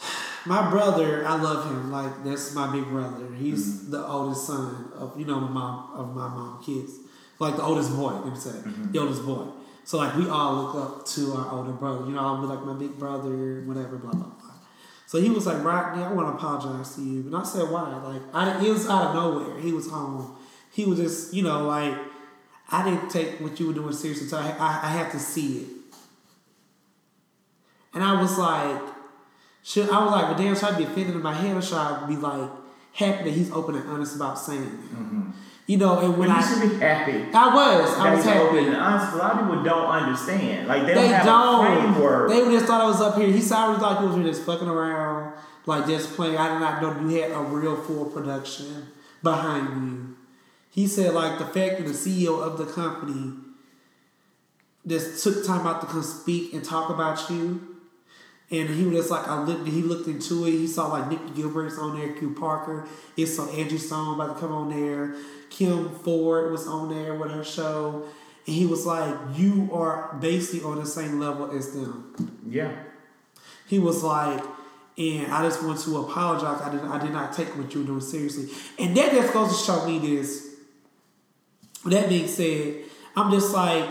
my 0.47 0.71
brother, 0.71 1.27
I 1.27 1.41
love 1.41 1.67
him. 1.67 1.91
Like 1.91 2.25
that's 2.25 2.55
my 2.55 2.73
big 2.73 2.85
brother. 2.85 3.33
He's 3.35 3.91
the 3.91 4.07
oldest 4.07 4.47
son 4.47 4.93
of 4.95 5.19
you 5.19 5.27
know 5.27 5.41
my 5.41 5.51
mom 5.51 5.91
of 5.95 6.15
my 6.15 6.29
mom 6.29 6.63
kids. 6.65 6.93
Like 7.39 7.57
the 7.57 7.63
oldest 7.63 7.95
boy, 7.95 8.13
let 8.13 8.33
me 8.33 8.39
say, 8.39 8.53
the 8.93 8.99
oldest 9.01 9.27
boy. 9.27 9.49
So 9.85 9.99
like 9.99 10.17
we 10.17 10.29
all 10.29 10.55
look 10.63 10.75
up 10.77 11.07
to 11.07 11.33
our 11.33 11.51
older 11.51 11.73
brother. 11.73 12.07
You 12.07 12.13
know, 12.13 12.21
I'm 12.21 12.49
like 12.49 12.65
my 12.65 12.75
big 12.75 12.99
brother, 12.99 13.63
whatever, 13.67 13.97
blah 13.97 14.13
blah 14.13 14.23
blah. 14.23 14.51
So 15.07 15.21
he 15.21 15.31
was 15.31 15.47
like, 15.47 15.63
Rodney, 15.63 16.03
I 16.03 16.13
want 16.13 16.29
to 16.29 16.35
apologize 16.35 16.97
to 16.97 17.03
you. 17.03 17.21
And 17.21 17.37
I 17.37 17.43
said, 17.43 17.71
why? 17.71 17.95
Like 18.03 18.23
I, 18.33 18.65
it 18.65 18.71
was 18.71 18.89
out 18.89 19.09
of 19.09 19.15
nowhere. 19.15 19.61
He 19.61 19.73
was 19.73 19.89
home. 19.91 20.37
He 20.73 20.85
was 20.87 20.99
just, 20.99 21.35
you 21.35 21.43
know, 21.43 21.65
like 21.67 21.95
I 22.71 22.83
didn't 22.89 23.11
take 23.11 23.41
what 23.41 23.59
you 23.61 23.69
were 23.69 23.73
doing 23.75 23.93
seriously. 23.93 24.27
So 24.27 24.39
I, 24.39 24.49
I, 24.59 24.81
I 24.85 24.89
had 24.89 25.11
to 25.13 25.19
see 25.19 25.59
it. 25.59 25.69
And 27.95 28.03
I 28.03 28.21
was 28.21 28.37
like, 28.39 28.81
should 29.63 29.89
I 29.91 30.03
was 30.03 30.13
like, 30.13 30.29
but 30.29 30.37
damn, 30.43 30.55
should 30.55 30.65
I 30.65 30.77
be 30.79 30.85
offended 30.85 31.15
in 31.15 31.23
my 31.23 31.35
head 31.35 31.57
or 31.57 31.63
should 31.63 31.77
I 31.79 32.05
be 32.07 32.17
like 32.17 32.51
happy 32.93 33.25
that 33.25 33.31
he's 33.31 33.51
open 33.53 33.77
and 33.77 33.89
honest 33.89 34.17
about 34.17 34.39
saying 34.39 34.63
it? 34.63 34.69
Mm-hmm. 34.95 35.31
You 35.67 35.79
know, 35.79 35.99
and 36.01 36.19
when 36.19 36.29
Well, 36.29 36.39
you 36.39 36.45
I 36.45 36.61
should 36.61 36.71
be 36.71 36.77
happy. 36.77 37.13
I 37.33 37.55
was, 37.55 37.99
I 37.99 38.05
that 38.11 38.17
was 38.17 38.25
he's 38.25 38.35
open 38.35 38.55
happy. 38.57 38.67
and 38.67 38.77
honest. 38.77 39.15
A 39.15 39.17
lot 39.17 39.33
of 39.33 39.39
people 39.49 39.63
don't 39.63 39.87
understand. 39.87 40.69
Like 40.69 40.83
they, 40.83 40.89
They 40.89 40.95
don't 40.95 41.11
have 41.13 41.25
don't. 41.25 41.67
a 41.67 41.81
framework. 41.93 42.29
They 42.31 42.41
just 42.51 42.67
thought 42.67 42.81
I 42.83 42.87
was 42.87 43.01
up 43.01 43.17
here. 43.17 43.29
He 43.29 43.41
saw 43.41 43.73
me 43.73 43.79
like 43.81 44.01
he 44.01 44.07
was 44.07 44.17
just 44.37 44.45
fucking 44.45 44.69
around, 44.69 45.33
like 45.67 45.87
just 45.87 46.13
playing. 46.17 46.37
I 46.37 46.53
did 46.53 46.61
not 46.61 46.83
know 46.83 47.09
you 47.09 47.23
had 47.23 47.31
a 47.31 47.39
real 47.41 47.77
full 47.77 48.07
production 48.07 48.89
behind 49.23 49.69
you. 49.69 50.04
He 50.75 50.89
said 50.89 51.15
like 51.15 51.39
the 51.39 51.45
fact 51.45 51.79
that 51.79 51.87
the 51.87 51.93
CEO 51.93 52.43
of 52.43 52.59
the 52.59 52.67
company 52.67 53.35
just 54.85 55.23
took 55.23 55.47
time 55.47 55.65
out 55.67 55.81
to 55.83 55.87
come 55.87 56.03
speak 56.03 56.53
and 56.53 56.65
talk 56.65 56.91
about 56.91 57.31
you. 57.31 57.77
And 58.51 58.69
he 58.69 58.85
was 58.85 58.97
just 58.97 59.11
like, 59.11 59.29
I 59.29 59.41
looked. 59.41 59.69
He 59.69 59.83
looked 59.83 60.09
into 60.09 60.47
it. 60.47 60.51
He 60.51 60.67
saw 60.67 60.89
like 60.89 61.09
Nikki 61.09 61.31
Gilbert's 61.43 61.79
on 61.79 61.97
there, 61.97 62.13
Q 62.13 62.35
Parker. 62.35 62.89
It 63.17 63.27
saw 63.27 63.49
Angie 63.51 63.79
Stone 63.79 64.17
about 64.17 64.35
to 64.35 64.41
come 64.41 64.53
on 64.53 64.69
there. 64.69 65.15
Kim 65.49 65.91
Ford 65.91 66.51
was 66.51 66.67
on 66.67 66.91
there 66.91 67.15
with 67.15 67.31
her 67.31 67.45
show, 67.45 68.05
and 68.47 68.55
he 68.55 68.67
was 68.67 68.85
like, 68.85 69.15
"You 69.35 69.71
are 69.73 70.17
basically 70.21 70.69
on 70.69 70.79
the 70.79 70.87
same 70.87 71.21
level 71.21 71.57
as 71.57 71.73
them." 71.73 72.43
yeah. 72.47 72.73
He 73.67 73.79
was 73.79 74.03
like, 74.03 74.45
and 74.99 75.33
I 75.33 75.43
just 75.43 75.63
want 75.63 75.81
to 75.81 75.99
apologize. 75.99 76.61
I 76.61 76.71
did, 76.71 76.85
I 76.85 76.99
did 76.99 77.13
not 77.13 77.33
take 77.33 77.49
what 77.57 77.73
you 77.73 77.81
were 77.81 77.87
doing 77.87 78.01
seriously, 78.01 78.49
and 78.79 78.97
that 78.97 79.13
just 79.13 79.33
goes 79.33 79.57
to 79.57 79.65
show 79.65 79.87
me 79.87 79.99
this. 80.01 80.54
That 81.87 82.09
being 82.09 82.29
said, 82.29 82.85
I'm 83.17 83.31
just 83.31 83.53
like, 83.53 83.89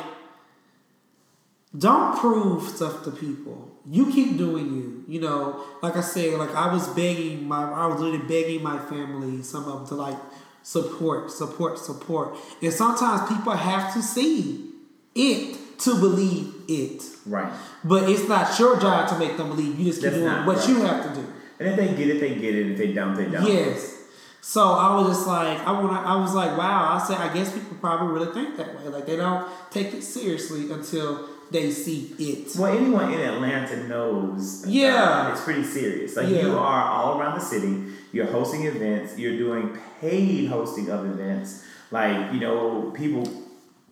don't 1.77 2.17
prove 2.17 2.67
stuff 2.69 3.03
to 3.03 3.11
people. 3.11 3.71
You 3.89 4.11
keep 4.11 4.37
doing 4.37 4.65
you. 4.75 5.03
You 5.07 5.21
know, 5.21 5.63
like 5.81 5.95
I 5.95 6.01
said, 6.01 6.39
like 6.39 6.53
I 6.55 6.71
was 6.73 6.87
begging 6.89 7.47
my, 7.47 7.71
I 7.71 7.87
was 7.87 7.99
literally 7.99 8.25
begging 8.25 8.63
my 8.63 8.79
family, 8.79 9.43
some 9.43 9.65
of 9.65 9.79
them 9.79 9.87
to 9.87 9.95
like 9.95 10.17
support, 10.61 11.31
support, 11.31 11.79
support. 11.79 12.35
And 12.61 12.71
sometimes 12.71 13.27
people 13.27 13.53
have 13.53 13.93
to 13.93 14.01
see 14.01 14.71
it 15.15 15.57
to 15.79 15.99
believe 15.99 16.53
it. 16.67 17.03
Right. 17.25 17.51
But 17.83 18.09
it's 18.09 18.27
not 18.27 18.57
your 18.57 18.79
job 18.79 19.09
to 19.09 19.19
make 19.19 19.37
them 19.37 19.49
believe. 19.49 19.77
You 19.77 19.85
just 19.85 20.01
keep 20.01 20.11
That's 20.11 20.23
doing 20.23 20.45
what 20.45 20.57
right. 20.57 20.69
you 20.69 20.75
have 20.81 21.13
to 21.13 21.21
do. 21.21 21.27
And 21.59 21.69
if 21.69 21.75
they 21.75 21.87
get 21.95 22.15
it, 22.15 22.19
they 22.19 22.35
get 22.35 22.55
it. 22.55 22.71
If 22.71 22.77
they 22.77 22.93
don't, 22.93 23.15
they 23.15 23.25
don't. 23.25 23.45
Yes. 23.45 24.02
So 24.45 24.73
I 24.73 24.93
was 24.97 25.07
just 25.15 25.25
like, 25.25 25.57
I 25.65 25.71
want. 25.71 26.05
I 26.05 26.17
was 26.17 26.33
like, 26.33 26.57
wow. 26.57 26.99
I 26.99 27.07
said, 27.07 27.17
I 27.17 27.33
guess 27.33 27.53
people 27.53 27.77
probably 27.79 28.13
really 28.13 28.33
think 28.33 28.57
that 28.57 28.75
way. 28.77 28.89
Like 28.89 29.05
they 29.05 29.15
don't 29.15 29.47
take 29.71 29.93
it 29.93 30.01
seriously 30.03 30.69
until 30.69 31.29
they 31.49 31.71
see 31.71 32.13
it. 32.19 32.53
Well, 32.57 32.77
anyone 32.77 33.13
in 33.13 33.21
Atlanta 33.21 33.87
knows. 33.87 34.65
Yeah. 34.67 35.31
it's 35.31 35.41
pretty 35.45 35.63
serious. 35.63 36.17
Like 36.17 36.27
Yeah. 36.27 36.41
you 36.41 36.57
are 36.57 36.83
all 36.83 37.17
around 37.21 37.35
the 37.39 37.45
city. 37.45 37.85
You're 38.11 38.25
hosting 38.25 38.65
events. 38.65 39.17
You're 39.17 39.37
doing 39.37 39.77
paid 40.01 40.49
hosting 40.49 40.89
of 40.89 41.05
events. 41.05 41.63
Like 41.89 42.33
you 42.33 42.41
know, 42.41 42.91
people 42.93 43.23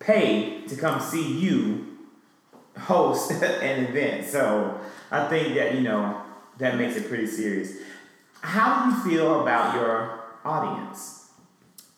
pay 0.00 0.60
to 0.68 0.76
come 0.76 1.00
see 1.00 1.38
you 1.38 1.96
host 2.78 3.30
an 3.42 3.84
event. 3.86 4.26
So 4.28 4.78
I 5.10 5.28
think 5.28 5.54
that 5.54 5.74
you 5.76 5.80
know 5.80 6.20
that 6.58 6.76
makes 6.76 6.96
it 6.96 7.08
pretty 7.08 7.26
serious. 7.26 7.72
How 8.42 8.84
do 8.84 8.90
you 9.10 9.16
feel 9.16 9.40
about 9.40 9.76
your 9.76 10.21
audience? 10.44 11.30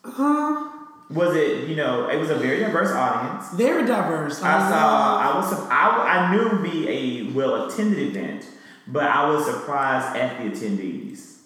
Uh, 0.05 0.71
Was 1.11 1.37
it, 1.37 1.69
you 1.69 1.77
know, 1.77 2.09
it 2.09 2.19
was 2.19 2.31
a 2.31 2.35
very 2.37 2.59
diverse 2.61 2.91
audience. 2.91 3.53
Very 3.55 3.87
diverse. 3.87 4.43
I 4.43 4.59
saw, 4.71 5.19
I 5.19 5.37
was, 5.37 5.53
I, 5.71 6.29
I 6.31 6.33
knew 6.35 6.47
it 6.47 6.53
would 6.53 6.63
be 6.63 6.89
a 6.89 7.33
well 7.33 7.67
attended 7.69 7.99
event, 8.17 8.47
but 8.87 9.05
I 9.05 9.29
was 9.29 9.45
surprised 9.47 10.17
at 10.17 10.39
the 10.39 10.51
attendees. 10.51 11.39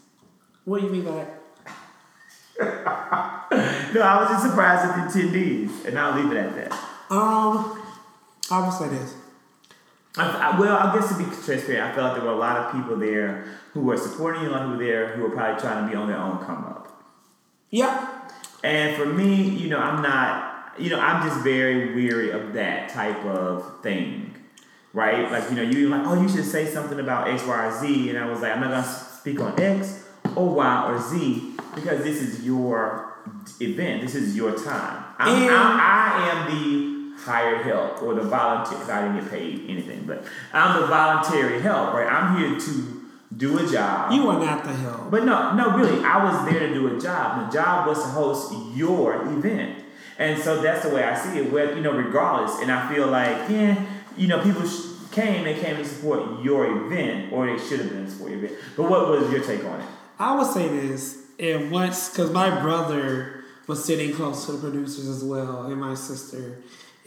What 0.65 0.81
do 0.81 0.87
you 0.87 0.93
mean 0.93 1.05
by 1.05 1.13
that? 1.13 1.35
no, 3.95 4.01
I 4.03 4.21
was 4.21 4.29
just 4.31 4.43
surprised 4.51 4.85
at 4.85 5.13
the 5.13 5.21
attendees, 5.21 5.85
and 5.87 5.99
I'll 5.99 6.21
leave 6.21 6.31
it 6.33 6.37
at 6.39 6.55
that. 6.57 6.73
Um, 7.11 7.81
I 8.51 8.61
will 8.61 8.73
say 8.73 8.89
this. 8.89 9.15
I, 10.19 10.51
I, 10.53 10.61
well, 10.61 10.77
I 10.77 10.95
guess 10.95 11.09
to 11.11 11.19
be 11.19 11.25
transparent, 11.25 11.93
I 11.93 11.95
felt 11.95 12.13
like 12.13 12.17
there 12.17 12.25
were 12.31 12.37
a 12.37 12.41
lot 12.41 12.57
of 12.57 12.73
people 12.73 12.97
there 12.97 13.45
who 13.73 13.81
were 13.81 13.97
supporting 13.97 14.43
you, 14.43 14.49
a 14.49 14.51
lot 14.51 14.63
of 14.63 14.69
people 14.73 14.87
there 14.87 15.09
who 15.09 15.23
were 15.23 15.31
probably 15.31 15.61
trying 15.61 15.85
to 15.85 15.91
be 15.91 15.97
on 15.97 16.09
their 16.09 16.19
own 16.19 16.39
come 16.45 16.65
up. 16.65 17.03
Yeah. 17.71 18.09
And 18.65 18.97
for 18.97 19.07
me, 19.07 19.35
you 19.43 19.69
know, 19.69 19.79
I'm 19.79 20.03
not, 20.03 20.75
you 20.79 20.91
know, 20.91 20.99
I'm 20.99 21.27
just 21.29 21.41
very 21.43 21.95
weary 21.95 22.31
of 22.31 22.53
that 22.55 22.89
type 22.89 23.25
of 23.25 23.83
thing, 23.83 24.35
right? 24.93 25.31
Like, 25.31 25.49
you 25.51 25.57
know, 25.57 25.63
you 25.63 25.89
like, 25.89 26.07
oh, 26.07 26.21
you 26.21 26.29
should 26.29 26.45
say 26.45 26.67
something 26.67 26.99
about 26.99 27.29
X, 27.29 27.45
Y, 27.45 27.67
or 27.67 27.81
Z, 27.81 28.11
and 28.11 28.19
I 28.19 28.27
was 28.29 28.41
like, 28.41 28.53
I'm 28.53 28.61
not 28.61 28.71
gonna 28.71 28.83
speak 28.85 29.41
on 29.41 29.59
X 29.61 30.05
or 30.35 30.49
Y 30.55 30.91
or 30.91 31.01
Z 31.01 31.53
because 31.75 32.03
this 32.03 32.21
is 32.21 32.45
your 32.45 33.15
event, 33.61 34.03
this 34.03 34.15
is 34.15 34.37
your 34.37 34.53
time. 34.53 35.05
I'm, 35.19 35.43
And- 35.43 35.55
I'm, 35.55 35.81
I 35.81 36.29
am 36.31 36.51
the 36.51 36.98
hired 37.29 37.65
help 37.65 38.03
or 38.03 38.15
the 38.15 38.23
volunteer. 38.23 38.79
Cause 38.79 38.91
I 38.91 39.03
didn't 39.03 39.23
get 39.23 39.31
paid 39.31 39.67
anything, 39.69 40.05
but 40.07 40.25
I'm 40.53 40.81
the 40.81 40.87
voluntary 40.87 41.61
help, 41.61 41.95
right? 41.95 42.11
I'm 42.11 42.37
here 42.37 42.59
to 42.59 42.99
do 43.37 43.59
a 43.59 43.71
job. 43.71 44.13
You 44.13 44.29
are 44.29 44.41
not 44.41 44.65
the 44.65 44.73
help. 44.73 45.11
But 45.11 45.25
no, 45.25 45.55
no, 45.55 45.77
really, 45.77 46.03
I 46.05 46.25
was 46.25 46.51
there 46.51 46.67
to 46.67 46.75
do 46.75 46.97
a 46.97 47.01
job. 47.01 47.47
The 47.47 47.59
job 47.59 47.87
was 47.87 48.03
to 48.03 48.09
host 48.09 48.53
your 48.75 49.23
event, 49.27 49.85
and 50.19 50.41
so 50.43 50.61
that's 50.63 50.87
the 50.87 50.95
way 50.95 51.05
I 51.05 51.17
see 51.17 51.39
it. 51.39 51.53
With 51.53 51.77
you 51.77 51.83
know, 51.83 51.93
regardless, 51.93 52.61
and 52.61 52.73
I 52.73 52.93
feel 52.93 53.07
like 53.07 53.51
yeah, 53.51 53.85
you 54.17 54.27
know, 54.29 54.43
people 54.43 54.67
sh- 54.67 54.87
came, 55.13 55.45
they 55.45 55.59
came 55.61 55.77
to 55.77 55.85
support 55.85 56.43
your 56.43 56.87
event, 56.87 57.33
or 57.33 57.47
they 57.47 57.63
should 57.63 57.81
have 57.81 57.91
been 57.91 58.09
support 58.09 58.31
your 58.31 58.45
event. 58.45 58.59
But 58.77 58.91
what 58.91 59.09
was 59.09 59.31
your 59.31 59.43
take 59.43 59.65
on 59.65 59.81
it? 59.81 59.87
I 60.19 60.35
would 60.35 60.47
say 60.47 60.67
this, 60.69 61.19
and 61.39 61.71
once, 61.71 62.11
because 62.11 62.31
my 62.33 62.61
brother 62.61 63.45
was 63.69 63.85
sitting 63.85 64.15
close 64.15 64.47
to 64.47 64.53
the 64.53 64.59
producers 64.59 65.07
as 65.07 65.23
well, 65.23 65.67
and 65.67 65.77
my 65.79 65.95
sister, 65.95 66.57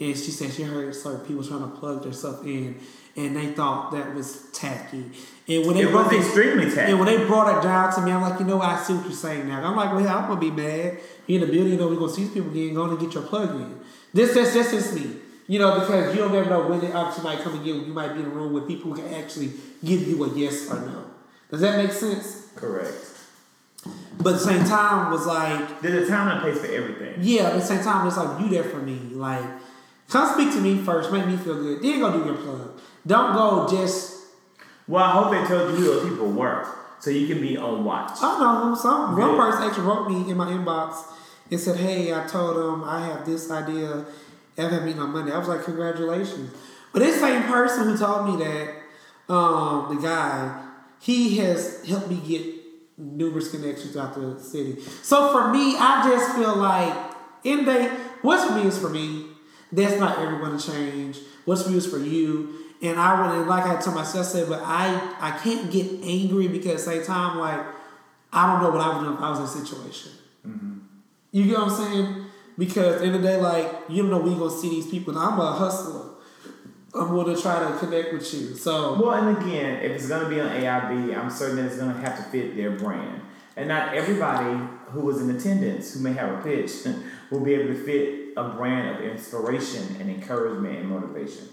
and 0.02 0.16
she 0.16 0.30
said 0.30 0.52
she 0.52 0.62
heard 0.62 0.94
certain 0.94 1.20
people 1.26 1.44
trying 1.44 1.60
to 1.60 1.76
plug 1.78 2.02
their 2.02 2.12
stuff 2.12 2.44
in, 2.44 2.78
and 3.16 3.36
they 3.36 3.46
thought 3.52 3.92
that 3.92 4.14
was 4.14 4.46
tacky. 4.52 5.10
And 5.48 5.66
when 5.66 5.76
they 5.76 5.82
It 5.82 5.86
was 5.86 5.92
brought 5.92 6.12
it, 6.12 6.20
extremely 6.20 6.70
tacky. 6.70 6.90
and 6.92 7.00
when 7.00 7.06
they 7.08 7.24
brought 7.26 7.58
it 7.58 7.62
down 7.62 7.92
to 7.94 8.00
me, 8.00 8.10
I'm 8.12 8.22
like, 8.22 8.38
you 8.40 8.46
know 8.46 8.56
what? 8.56 8.68
I 8.68 8.82
see 8.82 8.94
what 8.94 9.04
you're 9.04 9.12
saying 9.12 9.48
now. 9.48 9.62
I'm 9.64 9.76
like, 9.76 9.92
well, 9.92 10.00
yeah, 10.02 10.16
I'm 10.16 10.28
gonna 10.28 10.40
be 10.40 10.50
mad. 10.50 10.98
You 11.26 11.40
in 11.40 11.46
the 11.46 11.52
building, 11.52 11.72
you 11.74 11.78
know, 11.78 11.88
we're 11.88 11.96
gonna 11.96 12.12
see 12.12 12.24
these 12.24 12.32
people 12.34 12.50
getting 12.50 12.74
going 12.74 12.96
to 12.96 13.04
get 13.04 13.14
your 13.14 13.24
plug 13.24 13.50
in. 13.54 13.80
This, 14.14 14.34
this, 14.34 14.52
this 14.54 14.72
is 14.72 14.94
me. 14.94 15.16
You 15.48 15.58
know, 15.58 15.80
because 15.80 16.14
you 16.14 16.20
don't 16.20 16.32
never 16.32 16.48
know 16.48 16.66
when 16.68 16.80
the 16.80 16.94
opportunity 16.94 17.36
might 17.36 17.44
come 17.44 17.60
again. 17.60 17.84
You 17.86 17.92
might 17.92 18.14
be 18.14 18.20
in 18.20 18.26
a 18.26 18.30
room 18.30 18.52
with 18.52 18.66
people 18.68 18.92
who 18.94 19.02
can 19.02 19.12
actually 19.14 19.52
give 19.84 20.06
you 20.06 20.22
a 20.24 20.28
yes 20.34 20.70
or 20.70 20.80
no. 20.80 21.04
Does 21.50 21.60
that 21.60 21.76
make 21.82 21.92
sense? 21.92 22.48
Correct. 22.56 22.94
But 24.18 24.34
at 24.34 24.38
the 24.38 24.44
same 24.44 24.64
time, 24.64 25.10
was 25.10 25.26
like, 25.26 25.80
There's 25.82 26.08
a 26.08 26.10
time 26.10 26.28
and 26.28 26.40
place 26.40 26.58
for 26.58 26.72
everything. 26.72 27.16
yeah, 27.20 27.48
at 27.48 27.54
the 27.54 27.60
same 27.60 27.82
time, 27.82 28.06
it's 28.06 28.16
like, 28.16 28.40
you 28.40 28.48
there 28.48 28.62
for 28.64 28.78
me. 28.78 28.94
Like, 29.12 29.44
come 30.12 30.32
speak 30.34 30.52
to 30.52 30.60
me 30.60 30.78
first, 30.84 31.10
make 31.12 31.26
me 31.26 31.36
feel 31.36 31.54
good. 31.62 31.82
Then 31.82 32.00
go 32.00 32.12
do 32.18 32.24
your 32.24 32.36
plug. 32.36 32.80
Don't 33.06 33.32
go 33.34 33.66
just, 33.68 34.20
Well, 34.86 35.02
I 35.04 35.10
hope 35.12 35.30
they 35.32 35.44
told 35.48 35.70
you 35.70 35.76
who 35.76 35.84
those 35.84 36.08
people 36.08 36.30
were, 36.32 36.66
so 37.00 37.10
you 37.10 37.26
can 37.26 37.40
be 37.40 37.56
on 37.56 37.84
watch. 37.84 38.10
I 38.20 38.38
know, 38.38 38.74
some, 38.74 39.16
one 39.16 39.30
Yeah. 39.30 39.36
person 39.36 39.62
actually 39.68 39.84
wrote 39.86 40.08
me 40.10 40.30
in 40.30 40.36
my 40.36 40.46
inbox 40.50 41.04
and 41.50 41.58
said, 41.60 41.76
hey, 41.76 42.12
I 42.14 42.26
told 42.26 42.56
them 42.56 42.84
I 42.84 43.00
have 43.06 43.24
this 43.26 43.50
idea. 43.50 44.04
I 44.58 44.62
have 44.62 44.72
a 44.72 44.80
meeting 44.84 45.00
on 45.00 45.10
Monday. 45.10 45.32
I 45.32 45.38
was 45.38 45.48
like, 45.48 45.64
congratulations. 45.64 46.50
But 46.92 47.00
this 47.00 47.20
same 47.20 47.42
person 47.44 47.84
who 47.88 47.96
told 47.96 48.26
me 48.38 48.44
that, 48.44 49.32
um, 49.32 49.94
the 49.96 50.02
guy, 50.02 50.66
he 51.00 51.38
has 51.38 51.84
helped 51.86 52.08
me 52.10 52.20
get 52.26 52.44
numerous 52.98 53.50
connections 53.50 53.92
throughout 53.92 54.14
the 54.14 54.38
city. 54.40 54.80
So 55.02 55.32
for 55.32 55.48
me, 55.52 55.76
I 55.78 56.08
just 56.08 56.36
feel 56.36 56.54
like 56.56 56.92
in 57.44 57.64
day, 57.64 57.88
what's 58.20 58.44
for 58.44 58.54
me 58.54 58.62
is 58.66 58.78
for 58.78 58.88
me. 58.90 59.26
That's 59.72 59.98
not 59.98 60.18
everyone 60.18 60.58
to 60.58 60.72
change. 60.72 61.18
What's 61.44 61.62
for 61.62 61.70
you 61.70 61.78
is 61.78 61.86
for 61.86 61.98
you. 61.98 62.54
And 62.82 62.98
I 62.98 63.20
would 63.20 63.38
and 63.38 63.48
like 63.48 63.64
I 63.64 63.80
told 63.80 63.96
myself 63.96 64.26
said, 64.26 64.48
but 64.48 64.60
I 64.62 65.14
I 65.20 65.38
can't 65.38 65.70
get 65.70 65.86
angry 66.02 66.48
because 66.48 66.72
at 66.72 66.76
the 66.78 67.04
same 67.04 67.04
time, 67.04 67.38
like 67.38 67.64
I 68.32 68.52
don't 68.52 68.62
know 68.62 68.70
what 68.70 68.80
I 68.80 68.96
would 68.98 69.06
do 69.06 69.14
if 69.14 69.20
I 69.20 69.30
was 69.30 69.38
in 69.38 69.62
a 69.62 69.66
situation. 69.66 70.12
Mm-hmm. 70.46 70.78
You 71.30 71.44
get 71.46 71.58
what 71.58 71.70
I'm 71.70 71.76
saying? 71.76 72.24
Because 72.58 72.94
at 72.94 72.98
the 73.00 73.06
end 73.06 73.16
of 73.16 73.22
the 73.22 73.28
day, 73.28 73.36
like 73.36 73.66
you 73.88 74.02
don't 74.02 74.10
know 74.10 74.18
we 74.18 74.34
gonna 74.34 74.50
see 74.50 74.68
these 74.68 74.88
people. 74.88 75.16
And 75.16 75.22
I'm 75.22 75.38
a 75.38 75.52
hustler. 75.52 76.10
I'm 76.94 77.08
gonna 77.08 77.40
try 77.40 77.70
to 77.70 77.78
connect 77.78 78.12
with 78.12 78.34
you. 78.34 78.54
So 78.54 79.00
Well, 79.00 79.12
and 79.12 79.38
again, 79.38 79.82
if 79.82 79.92
it's 79.92 80.08
going 80.08 80.24
to 80.24 80.28
be 80.28 80.40
on 80.40 80.48
AIB, 80.48 81.16
I'm 81.16 81.30
certain 81.30 81.56
that 81.56 81.66
it's 81.66 81.78
going 81.78 81.94
to 81.94 82.00
have 82.00 82.18
to 82.18 82.22
fit 82.24 82.54
their 82.54 82.72
brand. 82.72 83.22
And 83.56 83.68
not 83.68 83.94
everybody 83.94 84.60
who 84.92 85.00
was 85.00 85.20
in 85.20 85.34
attendance, 85.34 85.94
who 85.94 86.00
may 86.00 86.12
have 86.12 86.38
a 86.38 86.42
pitch, 86.42 86.72
will 87.30 87.40
be 87.40 87.54
able 87.54 87.74
to 87.74 87.84
fit 87.84 88.34
a 88.36 88.48
brand 88.50 88.96
of 88.96 89.04
inspiration 89.04 89.96
and 90.00 90.10
encouragement 90.10 90.78
and 90.78 90.88
motivation. 90.88 91.48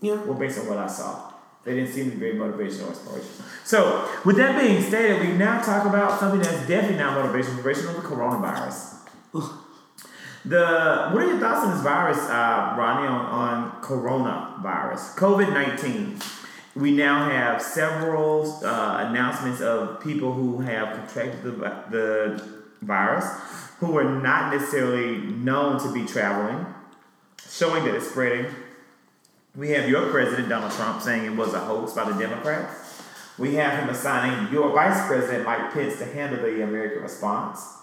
yeah. 0.00 0.22
Well, 0.24 0.34
based 0.34 0.58
on 0.60 0.68
what 0.68 0.78
I 0.78 0.86
saw, 0.86 1.32
they 1.64 1.74
didn't 1.74 1.92
seem 1.92 2.10
to 2.10 2.16
be 2.16 2.30
very 2.30 2.34
motivational 2.34 2.86
or 2.86 2.88
inspirational. 2.90 3.48
So, 3.64 4.08
with 4.24 4.36
that 4.36 4.60
being 4.60 4.80
stated, 4.82 5.20
we 5.20 5.36
now 5.36 5.60
talk 5.60 5.84
about 5.86 6.20
something 6.20 6.40
that's 6.40 6.66
definitely 6.66 6.98
not 6.98 7.16
motivational, 7.16 7.62
motivational, 7.62 7.96
the 7.96 8.08
coronavirus. 8.08 8.92
The 10.44 11.10
what 11.10 11.24
are 11.24 11.26
your 11.26 11.40
thoughts 11.40 11.66
on 11.66 11.72
this 11.72 11.82
virus, 11.82 12.18
uh, 12.18 12.76
Rodney, 12.78 13.08
on, 13.08 13.26
on 13.26 13.82
coronavirus, 13.82 15.16
COVID 15.16 15.52
nineteen? 15.52 16.20
We 16.76 16.92
now 16.92 17.28
have 17.28 17.60
several 17.60 18.64
uh, 18.64 19.06
announcements 19.08 19.60
of 19.60 19.98
people 20.00 20.32
who 20.34 20.60
have 20.60 20.94
contracted 20.96 21.42
the, 21.42 21.50
the 21.90 22.55
virus, 22.82 23.24
who 23.78 23.96
are 23.98 24.04
not 24.04 24.52
necessarily 24.52 25.18
known 25.18 25.80
to 25.80 25.92
be 25.92 26.04
traveling, 26.04 26.66
showing 27.48 27.84
that 27.84 27.94
it's 27.94 28.08
spreading. 28.08 28.46
We 29.54 29.70
have 29.70 29.88
your 29.88 30.10
president, 30.10 30.48
Donald 30.48 30.72
Trump, 30.72 31.02
saying 31.02 31.24
it 31.24 31.36
was 31.36 31.54
a 31.54 31.60
hoax 31.60 31.92
by 31.92 32.10
the 32.10 32.18
Democrats. 32.18 33.02
We 33.38 33.54
have 33.56 33.80
him 33.80 33.88
assigning 33.90 34.52
your 34.52 34.72
vice 34.72 35.06
president, 35.06 35.44
Mike 35.44 35.72
Pence, 35.72 35.98
to 35.98 36.06
handle 36.06 36.40
the 36.42 36.62
American 36.62 37.02
response. 37.02 37.76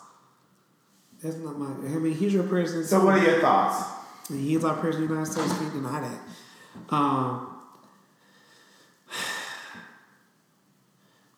That's 1.22 1.38
not 1.38 1.58
my. 1.58 1.68
I 1.68 2.00
mean, 2.00 2.16
he's 2.16 2.34
your 2.34 2.44
president. 2.44 2.88
So, 2.88 3.06
what 3.06 3.18
are 3.18 3.24
your 3.24 3.40
thoughts? 3.40 3.82
He's 4.28 4.64
our 4.64 4.76
president 4.76 5.04
of 5.04 5.10
the 5.10 5.16
United 5.16 5.32
States. 5.32 5.54
Can't 5.60 5.74
deny 5.74 6.02
that. 6.02 6.96
Um. 6.96 7.50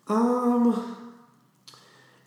Um. 0.07 1.04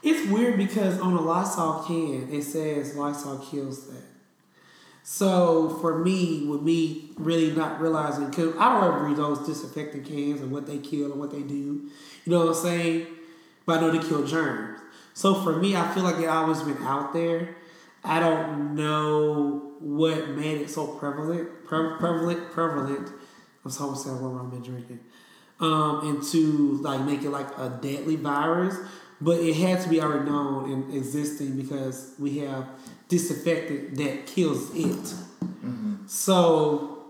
It's 0.02 0.30
weird 0.30 0.56
because 0.56 1.00
on 1.00 1.14
a 1.14 1.20
Lysol 1.20 1.84
can 1.84 2.28
it 2.32 2.42
says 2.42 2.94
Lysol 2.94 3.38
kills 3.38 3.88
that. 3.88 4.02
So 5.02 5.70
for 5.80 5.98
me, 5.98 6.46
with 6.46 6.62
me 6.62 7.12
really 7.16 7.50
not 7.52 7.80
realizing, 7.80 8.30
cause 8.30 8.54
I 8.58 8.72
don't 8.72 8.84
ever 8.84 9.04
read 9.06 9.16
those 9.16 9.46
disinfectant 9.46 10.06
cans 10.06 10.42
and 10.42 10.52
what 10.52 10.66
they 10.66 10.78
kill 10.78 11.12
and 11.12 11.18
what 11.18 11.30
they 11.30 11.40
do. 11.40 11.88
You 12.24 12.32
know 12.32 12.40
what 12.40 12.48
I'm 12.48 12.54
saying? 12.54 13.06
But 13.64 13.78
I 13.78 13.80
know 13.80 13.90
they 13.90 14.06
kill 14.06 14.26
germs. 14.26 14.80
So 15.14 15.34
for 15.34 15.56
me, 15.56 15.74
I 15.74 15.92
feel 15.94 16.04
like 16.04 16.16
it 16.16 16.26
always 16.26 16.62
been 16.62 16.76
out 16.82 17.12
there. 17.12 17.56
I 18.04 18.20
don't 18.20 18.74
know 18.74 19.72
what 19.80 20.28
made 20.30 20.60
it 20.60 20.70
so 20.70 20.86
prevalent, 20.86 21.64
pre- 21.64 21.96
prevalent, 21.98 22.50
prevalent. 22.50 23.10
I'm 23.64 23.70
sorry, 23.70 23.96
say 23.96 24.10
what 24.10 24.40
I've 24.40 24.50
been 24.50 24.62
drinking. 24.62 25.00
Um, 25.60 26.06
and 26.06 26.22
to 26.32 26.78
like 26.82 27.00
make 27.00 27.22
it 27.22 27.30
like 27.30 27.48
a 27.58 27.78
deadly 27.82 28.16
virus, 28.16 28.76
but 29.20 29.40
it 29.40 29.54
had 29.54 29.80
to 29.82 29.88
be 29.88 30.00
already 30.00 30.28
known 30.30 30.70
and 30.72 30.94
existing 30.94 31.56
because 31.56 32.14
we 32.18 32.38
have 32.38 32.66
disinfectant 33.08 33.96
that 33.96 34.26
kills 34.26 34.74
it. 34.74 34.86
Mm-hmm. 34.86 36.06
So, 36.06 37.04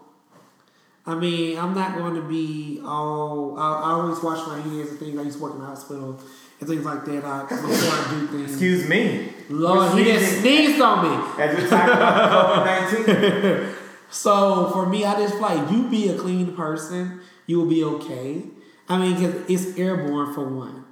I 1.04 1.14
mean, 1.14 1.58
I'm 1.58 1.74
not 1.74 1.96
going 1.96 2.14
to 2.14 2.22
be 2.22 2.80
all. 2.84 3.58
I, 3.58 3.80
I 3.80 3.90
always 3.92 4.22
wash 4.22 4.46
my 4.46 4.60
hands 4.60 4.90
and 4.90 4.98
things. 4.98 5.18
I 5.18 5.22
used 5.22 5.38
to 5.38 5.42
work 5.42 5.54
in 5.54 5.60
the 5.60 5.66
hospital 5.66 6.20
and 6.60 6.68
things 6.68 6.84
like 6.84 7.04
that. 7.04 7.24
I, 7.24 7.42
before 7.42 7.68
I 7.68 8.06
do 8.10 8.26
things. 8.28 8.50
Excuse 8.52 8.88
me. 8.88 9.32
Lord, 9.50 9.98
he 9.98 10.04
just 10.04 10.40
sneezed 10.40 10.80
on 10.80 11.08
me. 11.08 11.42
As 11.42 11.56
we 11.56 11.68
talk 11.68 11.84
about 11.84 12.66
COVID 12.66 13.66
19. 13.66 13.74
So 14.10 14.70
for 14.70 14.86
me, 14.86 15.04
I 15.04 15.18
just 15.20 15.38
like 15.40 15.70
you 15.70 15.88
be 15.88 16.08
a 16.08 16.16
clean 16.16 16.54
person, 16.56 17.20
you 17.46 17.58
will 17.58 17.68
be 17.68 17.84
okay. 17.84 18.42
I 18.88 18.98
mean, 18.98 19.14
because 19.14 19.50
it's 19.50 19.78
airborne 19.78 20.32
for 20.32 20.48
one. 20.48 20.84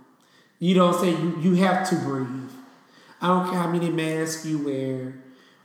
You 0.59 0.75
don't 0.75 0.95
say 0.95 1.11
you, 1.11 1.39
you 1.41 1.55
have 1.57 1.89
to 1.91 1.97
breathe. 1.97 2.51
I 3.21 3.29
don't 3.29 3.51
care 3.51 3.61
how 3.61 3.69
many 3.69 3.91
masks 3.91 4.45
you 4.47 4.59
wear, 4.59 5.15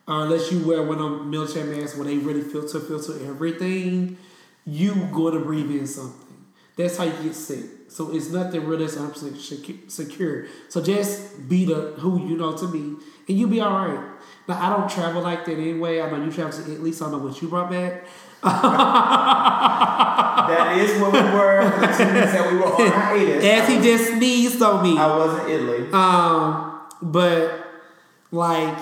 or 0.08 0.24
unless 0.24 0.52
you 0.52 0.66
wear 0.66 0.84
one 0.84 1.00
of 1.00 1.12
them 1.12 1.30
military 1.30 1.78
masks 1.78 1.98
where 1.98 2.06
they 2.06 2.18
really 2.18 2.42
filter 2.42 2.80
filter 2.80 3.14
everything, 3.26 4.18
you 4.66 4.94
going 5.14 5.34
to 5.34 5.40
breathe 5.40 5.72
in 5.72 5.88
something. 5.88 6.46
That's 6.78 6.98
how 6.98 7.04
you 7.04 7.24
get 7.24 7.36
sick. 7.36 7.66
So 7.90 8.16
it's 8.16 8.30
nothing 8.30 8.66
really 8.66 8.86
that's 8.86 8.98
100% 8.98 9.92
secure. 9.92 10.48
So 10.70 10.82
just 10.82 11.50
be 11.50 11.66
the 11.66 11.94
who 11.98 12.26
you 12.26 12.38
know 12.38 12.56
to 12.58 12.68
be, 12.68 12.80
and 12.80 13.40
you'll 13.40 13.50
be 13.50 13.60
all 13.60 13.86
right. 13.86 14.10
Now, 14.48 14.62
I 14.62 14.78
don't 14.78 14.90
travel 14.90 15.22
like 15.22 15.46
that 15.46 15.58
anyway. 15.58 16.02
I 16.02 16.10
know 16.10 16.24
you 16.24 16.32
travel 16.32 16.64
to 16.64 16.74
at 16.74 16.82
least 16.82 17.02
I 17.02 17.12
know 17.12 17.18
what 17.18 17.42
you 17.42 17.50
brought 17.50 17.70
back. 17.70 18.06
That 20.52 20.78
is 20.78 21.00
where 21.02 21.12
we 21.12 21.20
were 21.20 21.72
for 21.72 21.80
the 21.80 21.88
two 21.98 22.14
weeks 22.14 22.32
that 22.32 22.52
we 22.52 22.58
were 22.58 22.66
on 22.66 22.92
hiatus. 22.92 23.46
As 23.46 23.68
he 23.68 23.76
just 23.82 24.14
sneezed 24.14 24.62
on 24.62 24.84
me. 24.84 24.98
I 24.98 25.08
was 25.08 25.40
in 25.46 25.50
Italy. 25.52 25.92
Um, 25.92 26.82
but 27.02 27.68
like, 28.32 28.78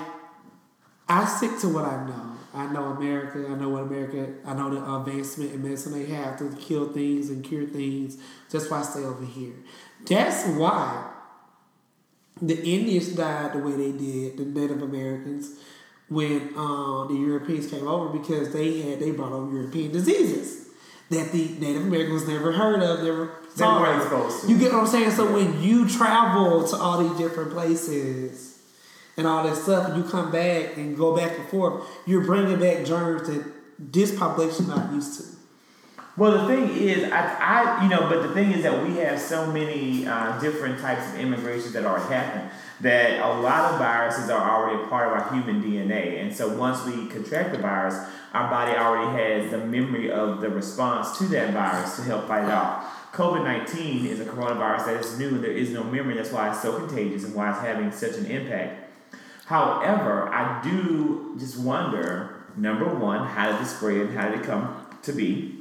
I 1.08 1.26
stick 1.26 1.60
to 1.60 1.70
what 1.70 1.86
I 1.86 2.06
know. 2.08 2.26
I 2.54 2.72
know 2.72 2.86
America. 2.86 3.48
I 3.48 3.56
know 3.56 3.70
what 3.70 3.84
America. 3.84 4.34
I 4.46 4.54
know 4.54 4.70
the 4.70 4.96
advancement 4.96 5.54
in 5.54 5.62
medicine 5.62 5.94
they 5.94 6.06
have 6.14 6.38
to 6.40 6.50
kill 6.56 6.92
things 6.92 7.30
and 7.30 7.44
cure 7.44 7.66
things. 7.66 8.18
That's 8.50 8.70
why 8.70 8.80
I 8.80 8.82
stay 8.84 9.04
over 9.04 9.26
here. 9.26 9.54
That's 10.06 10.48
why 10.48 11.12
the 12.42 12.58
Indians 12.58 13.10
died 13.10 13.54
the 13.54 13.60
way 13.60 13.72
they 13.72 13.92
did. 13.92 14.38
The 14.38 14.46
Native 14.46 14.82
Americans 14.82 15.60
when 16.10 16.54
uh, 16.56 17.06
the 17.06 17.14
Europeans 17.16 17.70
came 17.70 17.88
over 17.88 18.10
because 18.18 18.52
they 18.52 18.82
had 18.82 19.00
they 19.00 19.12
brought 19.12 19.32
over 19.32 19.56
European 19.56 19.92
diseases 19.92 20.68
that 21.10 21.32
the 21.32 21.56
Native 21.60 21.84
Americans 21.84 22.28
never 22.28 22.52
heard 22.52 22.82
of, 22.84 23.04
never 23.04 23.32
They 23.56 23.60
saw. 23.64 23.82
weren't 23.82 24.02
exposed 24.02 24.42
to. 24.44 24.52
You 24.52 24.60
get 24.60 24.72
what 24.74 24.82
I'm 24.82 24.88
saying? 24.88 25.12
So 25.12 25.32
when 25.34 25.62
you 25.62 25.88
travel 25.90 26.68
to 26.68 26.76
all 26.76 27.04
these 27.04 27.18
different 27.18 27.52
places 27.52 28.60
and 29.18 29.26
all 29.26 29.44
that 29.44 29.56
stuff, 29.58 29.90
and 29.90 29.98
you 30.04 30.10
come 30.10 30.32
back 30.32 30.78
and 30.78 30.96
go 30.96 31.16
back 31.16 31.38
and 31.38 31.48
forth, 31.50 31.84
you're 32.06 32.24
bringing 32.26 32.60
back 32.60 32.86
germs 32.86 33.28
that 33.28 33.44
this 33.80 34.18
population 34.18 34.68
not 34.68 34.92
used 34.94 35.20
to. 35.20 35.39
Well, 36.20 36.46
the 36.46 36.54
thing 36.54 36.76
is, 36.76 37.10
I, 37.10 37.80
I, 37.80 37.84
you 37.84 37.88
know, 37.88 38.10
but 38.10 38.22
the 38.22 38.34
thing 38.34 38.52
is 38.52 38.64
that 38.64 38.86
we 38.86 38.98
have 38.98 39.18
so 39.18 39.50
many 39.50 40.06
uh, 40.06 40.38
different 40.42 40.78
types 40.82 41.08
of 41.08 41.18
immigration 41.18 41.72
that 41.72 41.86
already 41.86 42.14
happen 42.14 42.50
that 42.82 43.22
a 43.22 43.40
lot 43.40 43.72
of 43.72 43.80
viruses 43.80 44.30
are 44.30 44.52
already 44.52 44.84
a 44.84 44.88
part 44.88 45.08
of 45.08 45.14
our 45.14 45.34
human 45.34 45.64
DNA. 45.64 46.22
And 46.22 46.36
so 46.36 46.54
once 46.58 46.86
we 46.86 47.08
contract 47.08 47.54
the 47.54 47.58
virus, 47.60 47.96
our 48.34 48.50
body 48.50 48.74
already 48.74 49.18
has 49.18 49.52
the 49.52 49.60
memory 49.60 50.12
of 50.12 50.42
the 50.42 50.50
response 50.50 51.18
to 51.20 51.24
that 51.28 51.54
virus 51.54 51.96
to 51.96 52.02
help 52.02 52.28
fight 52.28 52.44
it 52.44 52.52
off. 52.52 53.14
COVID 53.14 53.46
19 53.46 54.06
is 54.06 54.20
a 54.20 54.26
coronavirus 54.26 54.88
that 54.88 55.00
is 55.00 55.18
new 55.18 55.30
and 55.30 55.42
there 55.42 55.54
is 55.54 55.70
no 55.70 55.86
memory. 55.86 56.16
That's 56.16 56.34
why 56.34 56.50
it's 56.50 56.62
so 56.62 56.78
contagious 56.80 57.24
and 57.24 57.34
why 57.34 57.52
it's 57.52 57.62
having 57.62 57.94
such 57.94 58.18
an 58.18 58.26
impact. 58.26 58.92
However, 59.46 60.28
I 60.28 60.62
do 60.62 61.38
just 61.40 61.58
wonder 61.58 62.44
number 62.58 62.94
one, 62.94 63.26
how 63.26 63.54
did 63.54 63.62
it 63.62 63.68
spread? 63.68 64.10
How 64.10 64.28
did 64.28 64.42
it 64.42 64.46
come 64.46 64.86
to 65.04 65.14
be? 65.14 65.59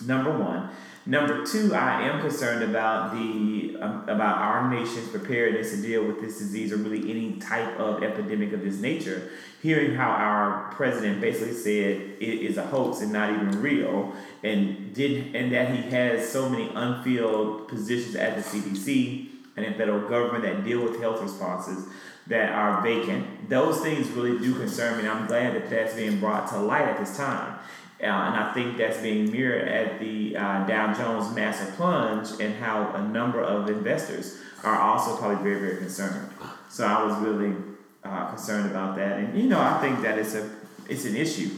Number 0.00 0.36
one. 0.36 0.70
Number 1.04 1.44
two, 1.44 1.74
I 1.74 2.02
am 2.02 2.20
concerned 2.20 2.62
about 2.62 3.12
the 3.12 3.76
um, 3.80 4.08
about 4.08 4.38
our 4.38 4.70
nation's 4.70 5.08
preparedness 5.08 5.72
to 5.72 5.82
deal 5.82 6.04
with 6.04 6.20
this 6.20 6.38
disease 6.38 6.72
or 6.72 6.76
really 6.76 7.10
any 7.10 7.40
type 7.40 7.76
of 7.80 8.04
epidemic 8.04 8.52
of 8.52 8.62
this 8.62 8.76
nature. 8.76 9.30
Hearing 9.62 9.96
how 9.96 10.10
our 10.10 10.72
president 10.74 11.20
basically 11.20 11.54
said 11.54 12.00
it 12.20 12.20
is 12.20 12.56
a 12.56 12.62
hoax 12.62 13.00
and 13.00 13.12
not 13.12 13.30
even 13.30 13.60
real, 13.60 14.14
and 14.44 14.94
did 14.94 15.34
and 15.34 15.52
that 15.52 15.74
he 15.74 15.82
has 15.90 16.28
so 16.28 16.48
many 16.48 16.70
unfilled 16.72 17.66
positions 17.66 18.14
at 18.14 18.36
the 18.36 18.42
CDC 18.42 19.28
and 19.56 19.66
in 19.66 19.74
federal 19.74 20.08
government 20.08 20.44
that 20.44 20.64
deal 20.64 20.84
with 20.84 21.00
health 21.00 21.20
responses 21.20 21.88
that 22.28 22.52
are 22.52 22.80
vacant. 22.80 23.48
Those 23.48 23.80
things 23.80 24.08
really 24.10 24.38
do 24.38 24.54
concern 24.54 25.02
me, 25.02 25.08
I'm 25.08 25.26
glad 25.26 25.54
that 25.54 25.68
that's 25.68 25.94
being 25.94 26.20
brought 26.20 26.48
to 26.50 26.58
light 26.58 26.86
at 26.86 26.98
this 26.98 27.16
time. 27.16 27.58
Uh, 28.02 28.06
and 28.06 28.34
I 28.34 28.52
think 28.52 28.76
that's 28.78 29.00
being 29.00 29.30
mirrored 29.30 29.68
at 29.68 30.00
the 30.00 30.36
uh, 30.36 30.66
Dow 30.66 30.92
Jones 30.92 31.34
massive 31.34 31.74
plunge, 31.76 32.28
and 32.40 32.54
how 32.54 32.92
a 32.94 33.02
number 33.02 33.40
of 33.40 33.68
investors 33.70 34.38
are 34.64 34.76
also 34.76 35.16
probably 35.16 35.42
very, 35.42 35.60
very 35.60 35.76
concerned. 35.76 36.30
So 36.68 36.84
I 36.84 37.04
was 37.04 37.16
really 37.18 37.54
uh, 38.02 38.30
concerned 38.30 38.70
about 38.70 38.96
that, 38.96 39.18
and 39.18 39.40
you 39.40 39.48
know, 39.48 39.60
I 39.60 39.80
think 39.80 40.02
that 40.02 40.18
it's 40.18 40.34
a 40.34 40.50
it's 40.88 41.04
an 41.04 41.14
issue. 41.14 41.50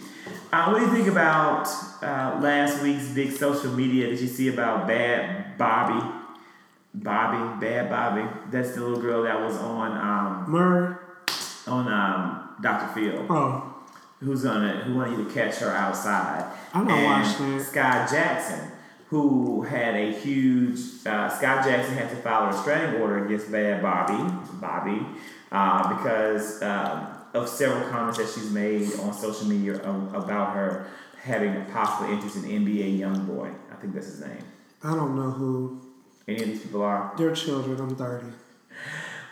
Uh, 0.53 0.67
what 0.67 0.79
do 0.79 0.87
you 0.87 0.93
think 0.93 1.09
about 1.09 1.67
uh, 2.03 2.39
last 2.43 2.83
week's 2.83 3.09
big 3.09 3.33
social 3.33 3.73
media? 3.73 4.11
Did 4.11 4.21
you 4.21 4.29
see 4.29 4.49
about 4.49 4.87
Bad 4.87 5.57
Bobby? 5.57 6.07
Bobby, 6.95 7.61
Bad 7.61 7.91
Bobby. 7.91 8.29
That's 8.51 8.75
the 8.75 8.83
little 8.83 9.01
girl 9.01 9.23
that 9.25 9.41
was 9.41 9.57
on 9.57 9.93
um, 9.93 10.51
Murray, 10.51 10.95
on 11.67 11.89
um, 11.89 12.57
Dr. 12.61 12.95
Phil 12.95 13.27
oh, 13.29 13.74
who's 14.21 14.43
gonna 14.43 14.85
who 14.85 14.95
wanted 14.95 15.19
you 15.19 15.25
to 15.25 15.31
catch 15.33 15.57
her 15.57 15.71
outside. 15.71 16.51
I'm 16.73 16.87
not 16.87 16.99
and 16.99 17.05
watching 17.05 17.59
that. 17.59 17.67
Skai 17.67 18.11
Jackson, 18.11 18.71
who 19.09 19.63
had 19.63 19.95
a 19.95 20.13
huge 20.13 20.79
uh, 21.07 21.31
Skai 21.31 21.65
Jackson 21.65 21.95
had 21.95 22.11
to 22.11 22.17
file 22.17 22.45
a 22.45 22.47
restraining 22.49 23.01
order 23.01 23.25
against 23.25 23.51
Bad 23.51 23.83
Bobby, 23.83 24.35
Bobby, 24.55 25.07
uh, 25.53 25.95
because 25.95 26.63
um, 26.63 27.09
of 27.35 27.49
several 27.49 27.89
comments 27.91 28.19
that 28.19 28.29
she's 28.29 28.51
made 28.51 28.93
on 29.01 29.13
social 29.13 29.47
media 29.47 29.75
about 29.83 30.55
her 30.55 30.87
having 31.23 31.57
a 31.57 31.65
possible 31.73 32.13
interest 32.13 32.37
in 32.37 32.43
NBA 32.43 32.99
YoungBoy. 33.01 33.55
I 33.73 33.75
think 33.77 33.95
that's 33.95 34.07
his 34.07 34.21
name. 34.21 34.45
I 34.83 34.95
don't 34.95 35.17
know 35.17 35.31
who. 35.31 35.81
Any 36.29 36.43
of 36.43 36.49
these 36.49 36.61
people 36.63 36.83
are. 36.83 37.13
They're 37.17 37.35
children. 37.35 37.81
I'm 37.81 37.97
30. 37.97 38.27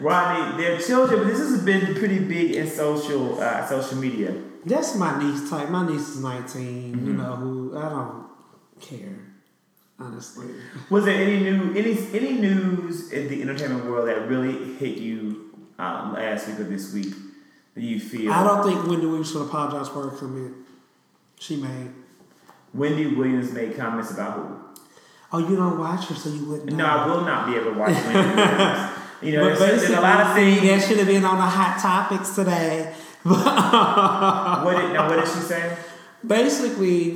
Rodney, 0.00 0.62
they're 0.62 0.78
children, 0.78 1.20
but 1.20 1.28
this 1.28 1.38
has 1.38 1.62
been 1.62 1.94
pretty 1.94 2.18
big 2.18 2.52
in 2.52 2.66
social 2.66 3.40
uh, 3.40 3.64
social 3.66 3.98
media. 3.98 4.34
That's 4.64 4.94
my 4.96 5.18
niece 5.22 5.48
type. 5.50 5.70
My 5.70 5.86
niece 5.86 6.08
is 6.10 6.22
19. 6.22 6.62
Mm-hmm. 6.94 7.06
You 7.06 7.12
know 7.14 7.36
who? 7.36 7.76
I 7.76 7.88
don't 7.88 8.26
care, 8.80 9.18
honestly. 9.98 10.46
Was 10.90 11.04
there 11.04 11.20
any 11.20 11.40
new 11.40 11.74
any 11.74 11.98
any 12.12 12.32
news 12.40 13.10
in 13.12 13.28
the 13.28 13.42
entertainment 13.42 13.84
world 13.86 14.08
that 14.08 14.28
really 14.28 14.74
hit 14.74 14.98
you 14.98 15.50
um, 15.78 16.14
last 16.14 16.46
week 16.48 16.60
or 16.60 16.64
this 16.64 16.92
week 16.94 17.12
that 17.74 17.82
you 17.82 17.98
feel? 17.98 18.32
I 18.32 18.44
don't 18.44 18.64
think 18.64 18.86
Wendy 18.86 19.06
Williams 19.06 19.30
should 19.32 19.42
apologize 19.42 19.88
for 19.88 20.08
her 20.08 20.16
comment 20.16 20.54
she 21.40 21.56
made. 21.56 21.90
Wendy 22.74 23.06
Williams 23.06 23.52
made 23.52 23.76
comments 23.76 24.12
about 24.12 24.36
who? 24.38 24.58
Oh, 25.34 25.38
you 25.38 25.56
don't 25.56 25.78
watch 25.78 26.06
her, 26.06 26.14
so 26.14 26.28
you 26.30 26.44
wouldn't 26.44 26.70
know. 26.70 26.76
No, 26.76 26.86
I 26.86 27.06
will 27.06 27.20
not 27.22 27.46
be 27.46 27.54
able 27.56 27.72
to 27.72 27.78
watch 27.78 27.92
Wendy 27.92 28.36
Williams. 28.42 28.90
You 29.22 29.36
know, 29.36 29.50
But 29.50 29.58
there's, 29.60 29.82
there's 29.82 29.98
a 29.98 30.00
lot 30.00 30.18
of 30.26 30.34
things. 30.34 30.60
that 30.62 30.82
should 30.82 30.98
have 30.98 31.06
been 31.06 31.24
on 31.24 31.36
the 31.36 31.42
hot 31.44 31.78
topics 31.80 32.34
today. 32.34 32.92
What 33.24 34.76
did 34.80 34.92
now? 34.92 35.08
What 35.08 35.16
did 35.24 35.28
she 35.28 35.40
say? 35.40 35.76
basically, 36.26 37.10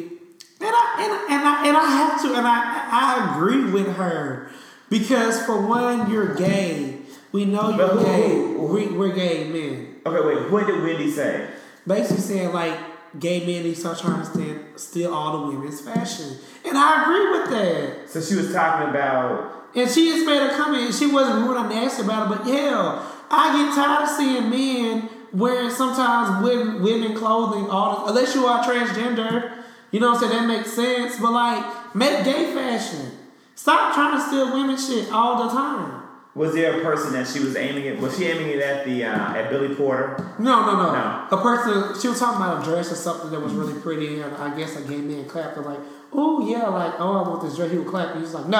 and 0.61 0.73
I 0.75 0.97
and, 0.99 1.12
I- 1.12 1.27
and 1.31 1.49
I 1.49 1.69
and 1.69 1.77
I 1.77 1.87
have 1.90 2.23
to, 2.23 2.29
and 2.35 2.47
I 2.47 2.88
I 2.90 3.35
agree 3.37 3.71
with 3.71 3.95
her 3.97 4.51
because 4.88 5.45
for 5.47 5.66
one, 5.66 6.11
you're 6.11 6.35
gay. 6.35 6.99
We 7.33 7.45
know 7.45 7.71
you're 7.77 7.88
who- 7.88 8.05
gay. 8.05 8.29
who- 8.31 8.66
who- 8.69 8.75
We, 8.75 8.87
we're 8.88 9.12
gay 9.14 9.49
men. 9.51 9.97
Okay, 10.07 10.27
wait. 10.27 10.51
What 10.51 10.66
did 10.66 10.83
Wendy 10.83 11.11
say? 11.11 11.49
Basically 11.87 12.23
saying 12.23 12.53
like 12.53 12.77
gay 13.19 13.40
men 13.40 13.62
need 13.64 13.75
to 13.75 13.81
start 13.81 13.99
trying 13.99 14.21
to 14.21 14.27
stand, 14.27 14.61
steal 14.77 15.12
all 15.14 15.40
the 15.40 15.47
women's 15.57 15.81
fashion, 15.81 16.37
and 16.64 16.77
I 16.79 17.03
agree 17.03 17.31
with 17.38 17.51
that. 17.51 18.11
So 18.11 18.21
she 18.21 18.35
was 18.37 18.53
talking 18.53 18.88
about. 18.90 19.53
And 19.75 19.90
she 19.90 20.07
just 20.11 20.25
made 20.27 20.40
a 20.42 20.55
comment, 20.57 20.85
and 20.87 20.95
she 20.95 21.07
wasn't 21.07 21.47
rude 21.47 21.57
or 21.57 21.69
nasty 21.69 22.03
about 22.03 22.31
it, 22.33 22.38
but 22.38 22.47
yeah, 22.47 23.03
I 23.31 23.53
get 23.66 23.75
tired 23.75 24.05
of 24.05 24.09
seeing 24.09 24.49
men 24.49 25.09
wearing 25.37 25.70
sometimes 25.70 26.42
women, 26.44 26.83
women 26.83 27.14
clothing, 27.14 27.68
all 27.68 28.07
this, 28.07 28.09
unless 28.11 28.35
you 28.35 28.46
are 28.46 28.64
transgender. 28.64 29.62
You 29.90 30.01
know 30.01 30.12
what 30.12 30.22
I'm 30.22 30.31
saying? 30.31 30.42
That 30.42 30.49
makes 30.49 30.72
sense. 30.72 31.20
But 31.20 31.33
like, 31.33 31.94
make 31.94 32.25
gay 32.25 32.53
fashion. 32.55 33.12
Stop 33.55 33.94
trying 33.94 34.18
to 34.18 34.27
steal 34.27 34.53
women 34.53 34.77
shit 34.77 35.12
all 35.12 35.44
the 35.46 35.55
time. 35.55 36.03
Was 36.35 36.53
there 36.53 36.79
a 36.79 36.83
person 36.83 37.14
that 37.14 37.27
she 37.27 37.40
was 37.40 37.57
aiming 37.57 37.88
at? 37.88 37.99
Was 37.99 38.18
she 38.18 38.27
aiming 38.27 38.51
it 38.51 38.61
at 38.61 38.85
the 38.85 39.05
uh, 39.05 39.35
at 39.35 39.49
Billy 39.49 39.75
Porter? 39.75 40.35
No, 40.38 40.66
no, 40.66 40.77
no, 40.77 40.92
No. 40.92 41.27
A 41.31 41.40
person, 41.40 41.99
she 41.99 42.09
was 42.09 42.18
talking 42.18 42.42
about 42.42 42.61
a 42.61 42.64
dress 42.64 42.92
or 42.92 42.94
something 42.94 43.31
that 43.31 43.40
was 43.40 43.55
really 43.55 43.81
pretty, 43.81 44.20
and 44.20 44.35
I 44.37 44.55
guess 44.55 44.77
a 44.77 44.83
gay 44.83 44.99
man 44.99 45.25
clapped. 45.25 45.57
Like, 45.57 45.79
oh, 46.12 46.46
yeah, 46.46 46.68
like, 46.68 46.92
oh, 46.99 47.25
I 47.25 47.29
want 47.29 47.42
this 47.42 47.57
dress. 47.57 47.70
He 47.70 47.79
would 47.79 47.87
clap. 47.87 48.14
And 48.14 48.20
he's 48.22 48.35
like, 48.35 48.49
no, 48.49 48.59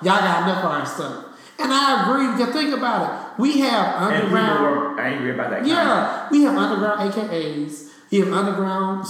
y'all 0.00 0.20
got 0.20 0.44
enough 0.44 0.64
of 0.64 0.70
our 0.70 0.86
stuff. 0.86 1.24
And 1.58 1.70
I 1.70 2.08
agree, 2.08 2.32
because 2.32 2.54
think 2.54 2.74
about 2.74 3.02
it. 3.04 3.27
We 3.38 3.60
have 3.60 4.02
And 4.12 4.22
people 4.24 4.36
underground. 4.38 4.64
were 4.96 5.00
angry 5.00 5.30
about 5.34 5.50
that. 5.50 5.58
comment. 5.60 5.68
Yeah, 5.68 6.28
we 6.30 6.42
have 6.42 6.56
underground 6.56 7.12
AKAs. 7.12 7.88
We 8.10 8.18
have 8.20 8.32
underground 8.32 9.06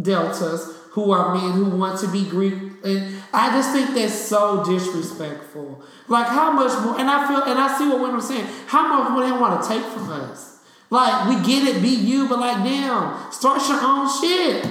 deltas 0.00 0.74
who 0.92 1.10
are 1.12 1.34
men 1.34 1.52
who 1.52 1.64
want 1.76 1.98
to 2.00 2.08
be 2.08 2.24
Greek, 2.28 2.54
and 2.84 3.16
I 3.32 3.50
just 3.50 3.72
think 3.72 3.94
that's 3.94 4.14
so 4.14 4.64
disrespectful. 4.64 5.82
Like 6.08 6.26
how 6.26 6.52
much 6.52 6.72
more? 6.84 6.98
And 6.98 7.10
I 7.10 7.26
feel, 7.28 7.42
and 7.42 7.58
I 7.58 7.76
see 7.76 7.88
what 7.88 7.98
women 8.00 8.16
are 8.16 8.20
saying. 8.20 8.46
How 8.66 8.86
much 8.88 9.10
more 9.10 9.22
they 9.24 9.32
want 9.32 9.60
to 9.62 9.68
take 9.68 9.82
from 9.82 10.08
us? 10.10 10.60
Like 10.90 11.28
we 11.28 11.34
get 11.44 11.76
it, 11.76 11.82
be 11.82 11.88
you, 11.88 12.28
but 12.28 12.38
like 12.38 12.62
damn, 12.64 13.30
start 13.32 13.60
your 13.68 13.80
own 13.82 14.08
shit. 14.20 14.64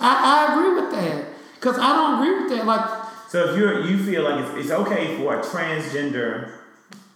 I, 0.00 0.48
I 0.48 0.52
agree 0.54 0.80
with 0.82 0.90
that 0.92 1.26
because 1.56 1.78
I 1.78 1.92
don't 1.94 2.14
agree 2.22 2.42
with 2.44 2.50
that. 2.56 2.66
Like 2.66 2.90
So 3.28 3.50
if 3.50 3.58
you're 3.58 3.84
you 3.86 4.02
feel 4.02 4.22
like 4.24 4.44
it's, 4.44 4.64
it's 4.64 4.70
okay 4.70 5.16
for 5.18 5.38
a 5.38 5.42
transgender 5.42 6.50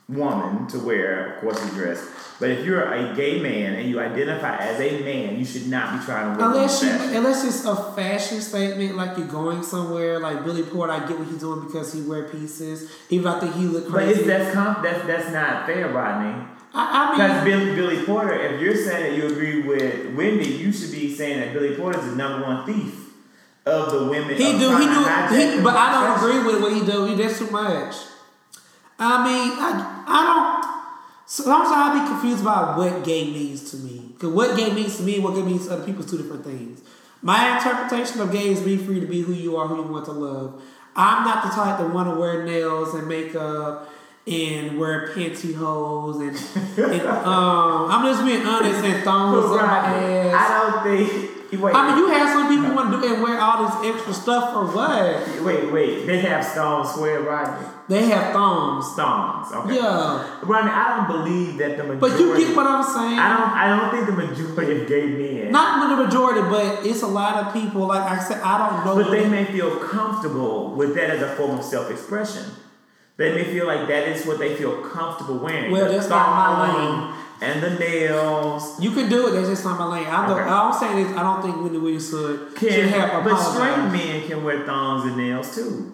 woman 0.08 0.66
to 0.68 0.78
wear, 0.78 1.34
of 1.34 1.40
course, 1.42 1.62
a 1.62 1.68
dress. 1.74 2.02
But 2.40 2.50
if 2.50 2.64
you're 2.64 2.82
a 2.92 3.14
gay 3.14 3.40
man 3.42 3.74
and 3.74 3.88
you 3.90 4.00
identify 4.00 4.56
as 4.56 4.80
a 4.80 5.02
man, 5.02 5.38
you 5.38 5.44
should 5.44 5.66
not 5.68 5.98
be 5.98 6.04
trying 6.06 6.32
to 6.34 6.38
wear 6.40 6.50
Unless 6.50 6.82
you, 6.82 6.90
unless 7.18 7.44
it's 7.44 7.64
a 7.64 7.76
fashion 7.92 8.40
statement, 8.40 8.96
like 8.96 9.18
you're 9.18 9.26
going 9.26 9.62
somewhere, 9.62 10.18
like 10.18 10.44
Billy 10.44 10.62
Porter, 10.62 10.92
I 10.92 11.00
get 11.06 11.18
what 11.18 11.28
he's 11.28 11.38
doing 11.40 11.66
because 11.66 11.92
he 11.92 12.00
wear 12.02 12.24
pieces. 12.28 12.90
Even 13.10 13.26
I 13.26 13.40
think 13.40 13.54
he 13.54 13.64
look 13.66 13.84
But 13.84 13.92
crazy. 13.92 14.20
it's, 14.20 14.26
that's 14.28 14.54
com- 14.54 14.82
that's 14.82 15.06
that's 15.06 15.30
not 15.32 15.66
fair, 15.66 15.88
Rodney. 15.90 16.46
I, 16.72 17.08
I 17.08 17.12
Because 17.16 17.44
Billy, 17.44 17.74
Billy 17.74 18.04
Porter, 18.06 18.34
if 18.34 18.60
you're 18.60 18.76
saying 18.76 19.10
that 19.16 19.18
you 19.22 19.30
agree 19.30 19.62
with 19.62 20.14
Wendy, 20.14 20.46
you 20.46 20.72
should 20.72 20.92
be 20.92 21.14
saying 21.14 21.40
that 21.40 21.52
Billy 21.52 21.74
Porter 21.74 21.98
is 21.98 22.06
the 22.06 22.16
number 22.16 22.46
one 22.46 22.64
thief 22.64 22.94
of 23.66 23.90
the 23.90 24.04
women. 24.06 24.36
he 24.36 24.52
do, 24.58 24.76
he 24.76 24.84
do, 24.84 25.00
he, 25.56 25.60
but 25.62 25.74
I 25.76 25.92
don't 25.92 26.18
fashion. 26.18 26.30
agree 26.30 26.52
with 26.52 26.62
what 26.62 26.72
he 26.72 26.86
do. 26.86 27.04
He 27.06 27.14
that's 27.14 27.38
too 27.38 27.50
much. 27.50 27.94
I 29.00 29.24
mean, 29.24 29.52
I, 29.58 29.97
I 30.08 30.24
don't. 30.26 30.78
Sometimes 31.26 31.68
I'll 31.70 32.00
be 32.00 32.08
confused 32.08 32.40
about 32.40 32.78
what 32.78 33.04
gay 33.04 33.24
means 33.24 33.70
to 33.70 33.76
me. 33.76 34.12
Because 34.14 34.30
what 34.30 34.56
gay 34.56 34.72
means 34.72 34.96
to 34.96 35.02
me 35.02 35.16
and 35.16 35.24
what 35.24 35.34
gay 35.34 35.42
means 35.42 35.66
to 35.66 35.74
other 35.74 35.84
people 35.84 36.02
is 36.02 36.10
two 36.10 36.16
different 36.16 36.44
things. 36.44 36.80
My 37.20 37.56
interpretation 37.56 38.20
of 38.20 38.32
gay 38.32 38.48
is 38.48 38.60
be 38.60 38.76
free 38.76 39.00
to 39.00 39.06
be 39.06 39.20
who 39.20 39.32
you 39.32 39.56
are, 39.56 39.66
who 39.68 39.76
you 39.76 39.92
want 39.92 40.06
to 40.06 40.12
love. 40.12 40.62
I'm 40.96 41.24
not 41.24 41.44
the 41.44 41.50
type 41.50 41.78
that 41.78 41.92
want 41.92 42.08
to 42.08 42.18
wear 42.18 42.44
nails 42.44 42.94
and 42.94 43.06
makeup 43.06 43.90
and 44.26 44.78
wear 44.78 45.08
pantyhose 45.08 46.20
and, 46.20 46.92
and 46.92 47.06
um, 47.06 47.90
I'm 47.90 48.04
just 48.04 48.24
being 48.24 48.46
honest 48.46 48.84
and 48.84 49.04
thongs 49.04 49.44
on 49.44 49.56
my 49.56 49.78
ass. 49.78 50.34
I 50.34 50.70
don't 50.70 50.82
think. 50.84 51.27
Wait, 51.50 51.74
I 51.74 51.88
mean, 51.88 51.98
you 51.98 52.08
have 52.08 52.28
some 52.28 52.48
people 52.48 52.74
want 52.74 52.92
to 52.92 53.00
do 53.00 53.14
and 53.14 53.22
wear 53.22 53.40
all 53.40 53.64
this 53.64 53.94
extra 53.94 54.12
stuff 54.12 54.52
for 54.52 54.66
what? 54.66 55.42
wait, 55.42 55.72
wait. 55.72 56.06
They 56.06 56.18
have 56.20 56.44
stones 56.44 56.90
swear, 56.92 57.20
Rodney. 57.20 57.66
They 57.88 58.04
have 58.08 58.34
thumbs. 58.34 58.92
Stones. 58.92 59.50
Okay. 59.52 59.76
Yeah, 59.76 60.40
Rodney, 60.42 60.70
I 60.70 60.96
don't 60.96 61.08
believe 61.08 61.56
that 61.56 61.78
the 61.78 61.84
majority. 61.84 62.00
but 62.00 62.20
you 62.20 62.37
get 62.37 62.54
what 62.54 62.66
I'm 62.66 62.84
saying. 62.84 63.18
I 63.18 63.28
don't. 63.37 63.50
I 63.50 63.66
don't 63.78 63.90
think 63.90 64.06
the 64.06 64.26
majority 64.26 64.82
of 64.82 64.88
gay 64.88 65.06
men. 65.06 65.50
Not 65.50 65.88
the 65.96 66.04
majority, 66.04 66.42
but 66.42 66.84
it's 66.84 67.00
a 67.02 67.06
lot 67.06 67.46
of 67.46 67.52
people. 67.54 67.87
Like 67.87 68.02
I 68.02 68.18
said, 68.22 68.42
I 68.42 68.58
don't 68.68 68.84
know. 68.84 69.02
But 69.02 69.11
they 69.11 69.26
may 69.26 69.46
feel 69.46 69.74
comfortable 69.76 70.74
with 70.74 70.94
that 70.96 71.08
as 71.11 71.22
a 71.22 71.34
form 71.37 71.58
of 71.58 71.64
self-expression. 71.64 72.44
They 73.16 73.34
may 73.34 73.44
feel 73.44 73.66
like 73.66 73.88
that 73.88 74.06
is 74.06 74.26
what 74.26 74.38
they 74.38 74.54
feel 74.54 74.82
comfortable 74.82 75.38
wearing. 75.38 75.72
Well, 75.72 75.87
The 75.87 75.92
that's 75.92 76.08
not 76.08 76.28
my 76.28 76.66
thong 76.68 77.14
And 77.40 77.62
the 77.62 77.70
nails. 77.79 78.81
you 78.81 78.90
can 78.90 79.09
do 79.09 79.29
it. 79.29 79.33
That's 79.33 79.48
just 79.48 79.64
not 79.64 79.79
my 79.79 79.87
lane. 79.87 80.07
I 80.07 80.27
don't. 80.27 80.38
Okay. 80.40 80.48
All 80.48 80.72
I'm 80.72 80.79
saying 80.79 81.07
is 81.07 81.16
I 81.16 81.22
don't 81.22 81.40
think 81.42 81.57
Wendy 81.62 81.79
Williams 81.79 82.11
should, 82.11 82.51
should 82.59 82.68
Can, 82.70 82.88
have 82.88 83.24
but 83.24 83.37
straight 83.37 83.77
men 83.92 84.27
can 84.27 84.42
wear 84.42 84.66
thongs 84.66 85.05
and 85.05 85.16
nails 85.16 85.55
too. 85.55 85.92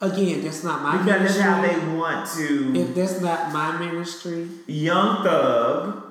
Again, 0.00 0.42
that's 0.44 0.62
not 0.62 0.82
my 0.82 0.96
Because 1.02 1.36
that's 1.36 1.40
how 1.40 1.60
they 1.60 1.96
want 1.96 2.28
to. 2.36 2.72
if 2.74 2.94
that's 2.94 3.20
not 3.20 3.52
my 3.52 3.76
ministry, 3.78 4.48
Young 4.66 5.24
Thug 5.24 6.04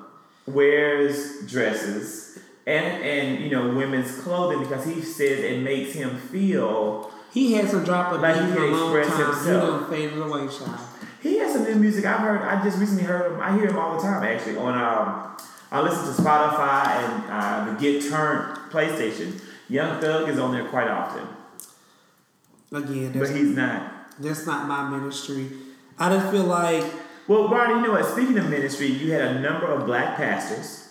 wears 0.46 1.46
dresses 1.46 2.38
and 2.66 3.02
and 3.02 3.42
you 3.44 3.50
know 3.50 3.74
women's 3.74 4.18
clothing 4.20 4.60
because 4.60 4.84
he 4.86 5.00
says 5.02 5.40
it 5.40 5.60
makes 5.62 5.92
him 5.94 6.16
feel 6.18 7.10
he 7.32 7.52
had 7.54 7.68
some 7.68 7.84
drop 7.84 8.12
of 8.12 8.20
Like 8.20 8.36
he 8.36 8.50
a 8.50 8.54
can 8.54 8.72
long 8.72 8.96
express 8.96 9.08
time. 9.18 9.26
himself. 9.32 9.44
He 9.44 9.50
done 9.52 9.90
faded 9.90 10.18
away, 10.18 10.48
child. 10.48 10.80
He 11.22 11.38
has 11.38 11.52
some 11.52 11.64
new 11.64 11.74
music. 11.74 12.04
I've 12.04 12.20
heard. 12.20 12.42
I 12.42 12.62
just 12.62 12.78
recently 12.78 13.04
heard 13.04 13.32
him. 13.32 13.40
I 13.40 13.54
hear 13.56 13.66
him 13.66 13.78
all 13.78 13.96
the 13.96 14.02
time. 14.02 14.22
Actually, 14.22 14.56
on 14.56 14.74
um, 14.74 15.36
I 15.70 15.80
listen 15.80 16.14
to 16.14 16.22
Spotify 16.22 16.86
and 16.86 17.24
uh, 17.30 17.72
the 17.72 17.78
Get 17.78 18.08
Turnt 18.08 18.70
PlayStation. 18.70 19.40
Young 19.68 20.00
Thug 20.00 20.28
is 20.28 20.38
on 20.38 20.52
there 20.52 20.64
quite 20.66 20.88
often, 20.88 21.26
Again, 22.72 23.12
but 23.12 23.18
that's, 23.18 23.30
he's 23.30 23.54
not. 23.54 24.10
that's 24.18 24.46
not 24.46 24.66
my 24.66 24.88
ministry. 24.88 25.50
I 25.98 26.08
just 26.08 26.30
feel 26.30 26.44
like 26.44 26.84
Well, 27.26 27.48
Barney, 27.48 27.74
you 27.74 27.82
know 27.82 27.92
what? 27.92 28.06
Speaking 28.06 28.38
of 28.38 28.48
ministry, 28.48 28.86
you 28.86 29.12
had 29.12 29.36
a 29.36 29.40
number 29.40 29.66
of 29.66 29.84
black 29.84 30.16
pastors 30.16 30.88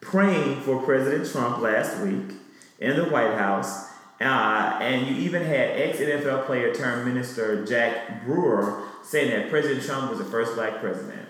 praying 0.00 0.60
for 0.60 0.80
President 0.82 1.28
Trump 1.28 1.60
last 1.60 2.00
week 2.00 2.36
in 2.78 2.96
the 2.96 3.06
White 3.06 3.34
House. 3.34 3.88
Uh, 4.20 4.78
and 4.80 5.08
you 5.08 5.16
even 5.16 5.42
had 5.42 5.70
ex 5.70 5.98
NFL 5.98 6.46
player 6.46 6.72
turned 6.72 7.04
minister 7.12 7.66
Jack 7.66 8.24
Brewer 8.24 8.84
saying 9.02 9.30
that 9.30 9.50
President 9.50 9.84
Trump 9.84 10.10
was 10.10 10.18
the 10.18 10.24
first 10.24 10.54
black 10.54 10.80
president. 10.80 11.28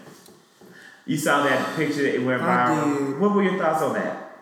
You 1.07 1.17
saw 1.17 1.43
that 1.45 1.77
picture 1.77 2.03
that 2.03 2.15
it 2.15 2.23
went 2.23 2.43
viral. 2.43 3.19
What 3.19 3.35
were 3.35 3.43
your 3.43 3.59
thoughts 3.59 3.83
on 3.83 3.95
that? 3.95 4.39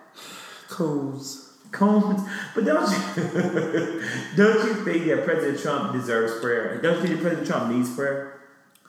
Coons. 0.68 1.50
Combs, 1.70 2.28
but 2.52 2.64
don't 2.64 2.90
you 2.90 2.98
don't 4.36 4.66
you 4.66 4.74
think 4.84 5.06
that 5.06 5.22
President 5.24 5.60
Trump 5.60 5.92
deserves 5.92 6.40
prayer? 6.40 6.80
Don't 6.82 6.96
you 6.96 7.02
think 7.02 7.14
that 7.14 7.22
President 7.22 7.46
Trump 7.46 7.72
needs 7.72 7.94
prayer? 7.94 8.40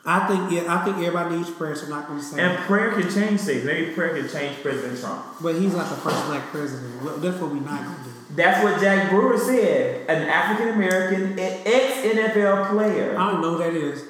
I 0.03 0.27
think 0.27 0.51
yeah, 0.51 0.73
I 0.73 0.83
think 0.83 0.97
everybody 0.97 1.35
needs 1.35 1.51
prayer. 1.51 1.75
So 1.75 1.83
I'm 1.83 1.91
not 1.91 2.07
gonna 2.07 2.23
say. 2.23 2.37
That. 2.37 2.55
And 2.57 2.63
prayer 2.65 2.91
can 2.93 3.03
change 3.03 3.41
things. 3.41 3.63
Maybe 3.63 3.93
prayer 3.93 4.15
can 4.15 4.27
change 4.27 4.61
President 4.63 4.99
Trump. 4.99 5.23
But 5.41 5.55
he's 5.55 5.75
not 5.75 5.89
the 5.89 5.95
first 5.97 6.25
black 6.25 6.47
president. 6.47 7.21
That's 7.21 7.39
what 7.39 7.51
we're 7.51 7.59
not 7.59 7.83
gonna 7.83 8.03
do. 8.03 8.35
That's 8.35 8.63
what 8.63 8.81
Jack 8.81 9.11
Brewer 9.11 9.37
said. 9.37 10.09
An 10.09 10.27
African 10.27 10.69
American 10.69 11.37
ex 11.37 12.03
NFL 12.03 12.69
player. 12.69 13.15
I 13.15 13.31
don't 13.31 13.41
know 13.41 13.57
who 13.57 13.57
that 13.59 13.73
is. 13.73 14.03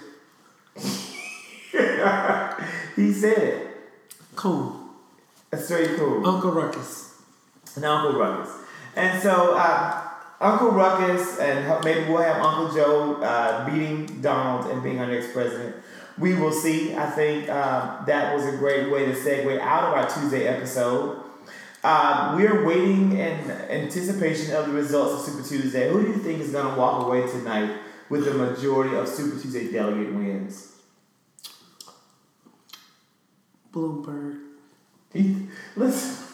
he 2.95 3.13
said 3.13 3.37
it. 3.37 3.67
Cool. 4.35 4.79
That's 5.49 5.69
very 5.69 5.97
cool. 5.97 6.25
Uncle 6.25 6.51
Ruckus. 6.51 7.21
And 7.75 7.85
Uncle 7.85 8.19
Ruckus. 8.19 8.51
And 8.95 9.21
so 9.21 9.55
uh, 9.55 10.09
Uncle 10.39 10.71
Ruckus 10.71 11.39
and 11.39 11.83
maybe 11.83 12.09
we'll 12.09 12.21
have 12.21 12.41
Uncle 12.41 12.73
Joe 12.73 13.21
uh, 13.21 13.69
beating 13.69 14.21
Donald 14.21 14.71
and 14.71 14.81
being 14.81 14.99
our 14.99 15.07
next 15.07 15.33
president. 15.33 15.75
We 16.17 16.35
will 16.35 16.51
see. 16.51 16.95
I 16.95 17.09
think 17.09 17.49
uh, 17.49 18.03
that 18.05 18.35
was 18.35 18.45
a 18.45 18.57
great 18.57 18.91
way 18.91 19.05
to 19.05 19.13
segue 19.13 19.59
out 19.59 19.83
of 19.83 19.93
our 19.93 20.09
Tuesday 20.09 20.47
episode. 20.47 21.23
Uh, 21.83 22.35
we're 22.37 22.65
waiting 22.65 23.13
in 23.13 23.51
anticipation 23.51 24.55
of 24.55 24.67
the 24.67 24.73
results 24.73 25.27
of 25.27 25.33
Super 25.33 25.47
Tuesday. 25.47 25.89
Who 25.89 26.03
do 26.03 26.09
you 26.09 26.17
think 26.17 26.41
is 26.41 26.51
going 26.51 26.71
to 26.71 26.79
walk 26.79 27.05
away 27.05 27.27
tonight 27.27 27.75
with 28.11 28.25
the 28.25 28.33
majority 28.33 28.93
of 28.95 29.07
Super 29.07 29.41
Tuesday 29.41 29.71
delegate 29.71 30.13
wins? 30.13 30.73
Bloomberg. 33.73 34.37
He- 35.13 35.47
Listen, 35.77 36.25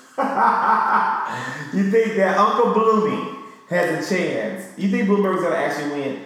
you 1.74 1.92
think 1.92 2.16
that 2.16 2.36
Uncle 2.38 2.74
Bloomy 2.74 3.38
has 3.70 4.12
a 4.12 4.16
chance? 4.16 4.78
You 4.78 4.90
think 4.90 5.08
Bloomberg's 5.08 5.44
gonna 5.44 5.56
actually 5.56 5.92
win? 5.92 6.24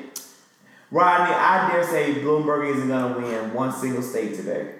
Rodney, 0.89 1.35
I 1.35 1.69
dare 1.69 1.83
say 1.83 2.15
Bloomberg 2.15 2.73
isn't 2.73 2.87
gonna 2.87 3.17
win 3.17 3.53
one 3.53 3.73
single 3.73 4.01
state 4.01 4.35
today. 4.37 4.75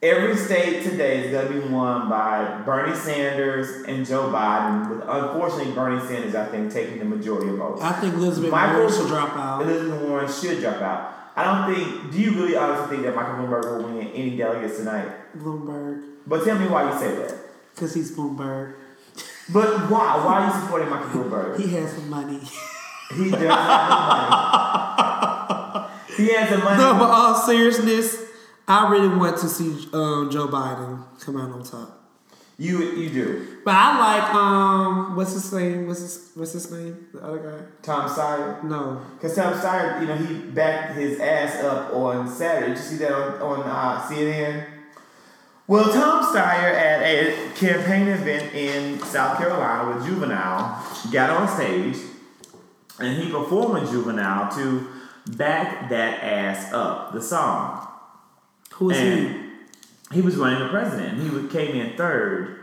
Every 0.00 0.36
state 0.36 0.84
today 0.84 1.24
is 1.26 1.32
gonna 1.32 1.48
be 1.50 1.58
won 1.74 2.08
by 2.08 2.62
Bernie 2.64 2.94
Sanders 2.94 3.82
and 3.88 4.06
Joe 4.06 4.30
Biden, 4.32 4.88
with 4.90 5.00
unfortunately 5.08 5.72
Bernie 5.72 6.00
Sanders, 6.06 6.36
I 6.36 6.44
think, 6.46 6.72
taking 6.72 7.00
the 7.00 7.04
majority 7.04 7.48
of 7.50 7.56
votes. 7.56 7.82
I 7.82 7.92
think 7.94 8.14
Elizabeth 8.14 8.52
Michael- 8.52 8.76
Warren 8.82 8.92
should 8.92 9.08
drop 9.08 9.36
out. 9.36 9.62
Elizabeth 9.62 10.02
Warren 10.08 10.28
should 10.30 10.60
drop 10.60 10.80
out. 10.80 11.14
I 11.34 11.42
don't 11.44 11.74
think. 11.74 12.12
Do 12.12 12.18
you 12.20 12.30
really 12.32 12.56
honestly 12.56 12.86
think 12.98 13.02
that 13.06 13.16
Michael 13.16 13.44
Bloomberg 13.44 13.64
will 13.64 13.82
win 13.88 14.06
any 14.14 14.36
delegates 14.36 14.76
tonight? 14.78 15.08
Bloomberg. 15.36 16.00
But 16.28 16.44
tell 16.44 16.58
me 16.58 16.66
why 16.68 16.92
you 16.92 16.98
say 16.98 17.16
that. 17.16 17.34
Because 17.74 17.94
he's 17.94 18.12
Bloomberg. 18.12 18.74
But 19.52 19.90
why? 19.90 20.16
Why 20.24 20.34
are 20.34 20.46
you 20.46 20.60
supporting 20.60 20.90
Michael 20.90 21.08
Bloomberg? 21.24 21.58
He 21.58 21.66
has 21.74 21.92
some 21.92 22.08
money. 22.08 22.40
He 23.16 23.30
does 23.30 23.40
have 23.40 23.88
the 23.88 23.94
money. 24.14 25.84
He 26.18 26.28
has 26.34 26.50
the 26.50 26.58
money. 26.58 26.78
no, 26.82 26.94
but 26.94 27.08
all 27.10 27.34
seriousness, 27.36 28.16
I 28.68 28.90
really 28.90 29.08
want 29.08 29.38
to 29.38 29.48
see 29.48 29.88
um, 29.94 30.28
Joe 30.30 30.46
Biden 30.46 31.02
come 31.20 31.38
out 31.38 31.50
on 31.50 31.62
top. 31.62 31.94
You 32.58 32.82
you 32.92 33.08
do. 33.08 33.58
But 33.64 33.74
I 33.74 33.98
like 33.98 34.34
um, 34.34 35.16
what's 35.16 35.32
his 35.32 35.52
name? 35.52 35.86
What's 35.86 36.00
his 36.00 36.32
what's 36.34 36.52
his 36.52 36.70
name? 36.70 37.06
The 37.14 37.24
other 37.24 37.38
guy? 37.38 37.64
Tom 37.82 38.10
Steyer. 38.10 38.62
No, 38.64 39.00
Because 39.14 39.36
Tom 39.36 39.54
Steyer, 39.54 40.00
you 40.00 40.08
know, 40.08 40.16
he 40.16 40.34
backed 40.50 40.96
his 40.96 41.20
ass 41.20 41.62
up 41.62 41.94
on 41.94 42.28
Saturday. 42.28 42.74
Did 42.74 42.78
you 42.78 42.82
see 42.82 42.96
that 42.96 43.12
on, 43.12 43.40
on 43.40 43.60
uh, 43.60 44.02
CNN? 44.02 44.66
Well, 45.68 45.84
Tom 45.92 46.24
Steyer 46.24 46.74
at 46.74 47.02
a 47.02 47.52
campaign 47.54 48.08
event 48.08 48.54
in 48.54 48.98
South 49.00 49.38
Carolina 49.38 49.94
with 49.94 50.06
Juvenile 50.06 50.84
got 51.12 51.30
on 51.30 51.48
stage 51.48 51.96
and 52.98 53.22
he 53.22 53.30
performed 53.30 53.82
with 53.82 53.90
Juvenile 53.90 54.50
to 54.56 54.86
back 55.36 55.88
that 55.90 56.22
ass 56.24 56.72
up, 56.72 57.12
the 57.12 57.22
song. 57.22 57.87
Who 58.78 58.90
he? 58.90 58.96
and 58.96 59.52
he 60.12 60.20
was 60.20 60.36
running 60.36 60.58
for 60.60 60.68
president. 60.68 61.20
He 61.20 61.48
came 61.48 61.74
in 61.74 61.96
third. 61.96 62.60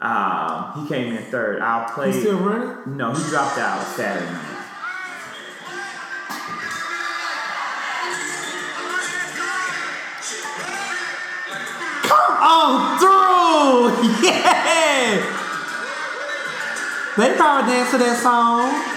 Um, 0.00 0.82
he 0.82 0.88
came 0.88 1.14
in 1.14 1.22
third. 1.24 1.60
I'll 1.60 1.92
play. 1.92 2.10
He's 2.10 2.20
still 2.20 2.38
running. 2.38 2.96
no, 2.96 3.12
he 3.12 3.22
dropped 3.28 3.58
out 3.58 3.86
Saturday 3.86 4.32
night. 4.32 4.58
Oh, 12.44 12.96
through! 12.98 14.22
Yeah! 14.26 15.38
They 17.16 17.36
probably 17.36 17.72
dance 17.72 17.90
to 17.90 17.98
that 17.98 18.18
song. 18.22 18.91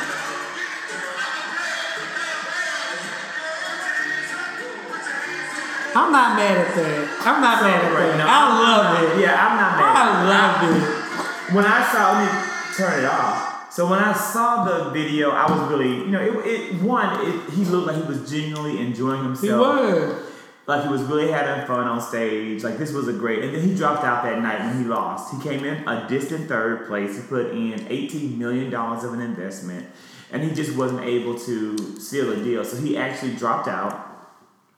I'm 5.95 6.11
not 6.11 6.35
mad 6.35 6.57
at 6.57 6.75
that. 6.75 7.25
I'm 7.25 7.41
not 7.41 7.63
mad 7.63 7.85
at 7.85 7.91
Right, 7.93 8.07
that. 8.09 8.17
no, 8.17 8.25
I 8.27 8.41
love 8.61 9.17
it. 9.17 9.21
Yeah, 9.21 9.47
I'm 9.47 9.55
not 9.57 9.71
mad. 9.79 9.95
I 9.95 10.05
love 10.27 10.75
it. 10.75 11.55
when 11.55 11.65
I 11.65 11.81
saw, 11.91 12.11
let 12.19 12.25
me 12.25 12.75
turn 12.75 12.99
it 13.03 13.05
off. 13.07 13.71
So 13.73 13.89
when 13.89 13.99
I 13.99 14.13
saw 14.13 14.63
the 14.63 14.89
video, 14.91 15.31
I 15.31 15.49
was 15.51 15.69
really, 15.69 15.89
you 15.89 16.07
know, 16.07 16.21
it, 16.21 16.45
it 16.45 16.81
one, 16.81 17.25
it, 17.25 17.49
he 17.51 17.63
looked 17.65 17.87
like 17.87 17.95
he 17.97 18.03
was 18.03 18.29
genuinely 18.29 18.79
enjoying 18.79 19.23
himself. 19.23 19.77
He 19.79 19.83
was. 19.93 20.31
Like 20.67 20.81
he 20.83 20.89
was 20.89 21.03
really 21.03 21.29
having 21.31 21.67
fun 21.67 21.85
on 21.87 22.01
stage. 22.01 22.63
Like 22.63 22.77
this 22.79 22.91
was 22.91 23.07
a 23.07 23.13
great. 23.13 23.43
And 23.43 23.53
then 23.53 23.61
he 23.61 23.75
dropped 23.75 24.03
out 24.03 24.23
that 24.23 24.41
night 24.41 24.59
when 24.61 24.79
he 24.81 24.85
lost. 24.85 25.33
He 25.35 25.41
came 25.47 25.63
in 25.63 25.87
a 25.87 26.07
distant 26.09 26.47
third 26.47 26.87
place. 26.87 27.15
He 27.17 27.21
put 27.21 27.51
in 27.51 27.85
eighteen 27.87 28.39
million 28.39 28.71
dollars 28.71 29.03
of 29.03 29.13
an 29.13 29.21
investment, 29.21 29.85
and 30.31 30.41
he 30.41 30.51
just 30.55 30.75
wasn't 30.75 31.01
able 31.05 31.37
to 31.39 31.99
seal 31.99 32.31
a 32.31 32.43
deal. 32.43 32.65
So 32.65 32.77
he 32.77 32.97
actually 32.97 33.35
dropped 33.35 33.67
out, 33.67 34.14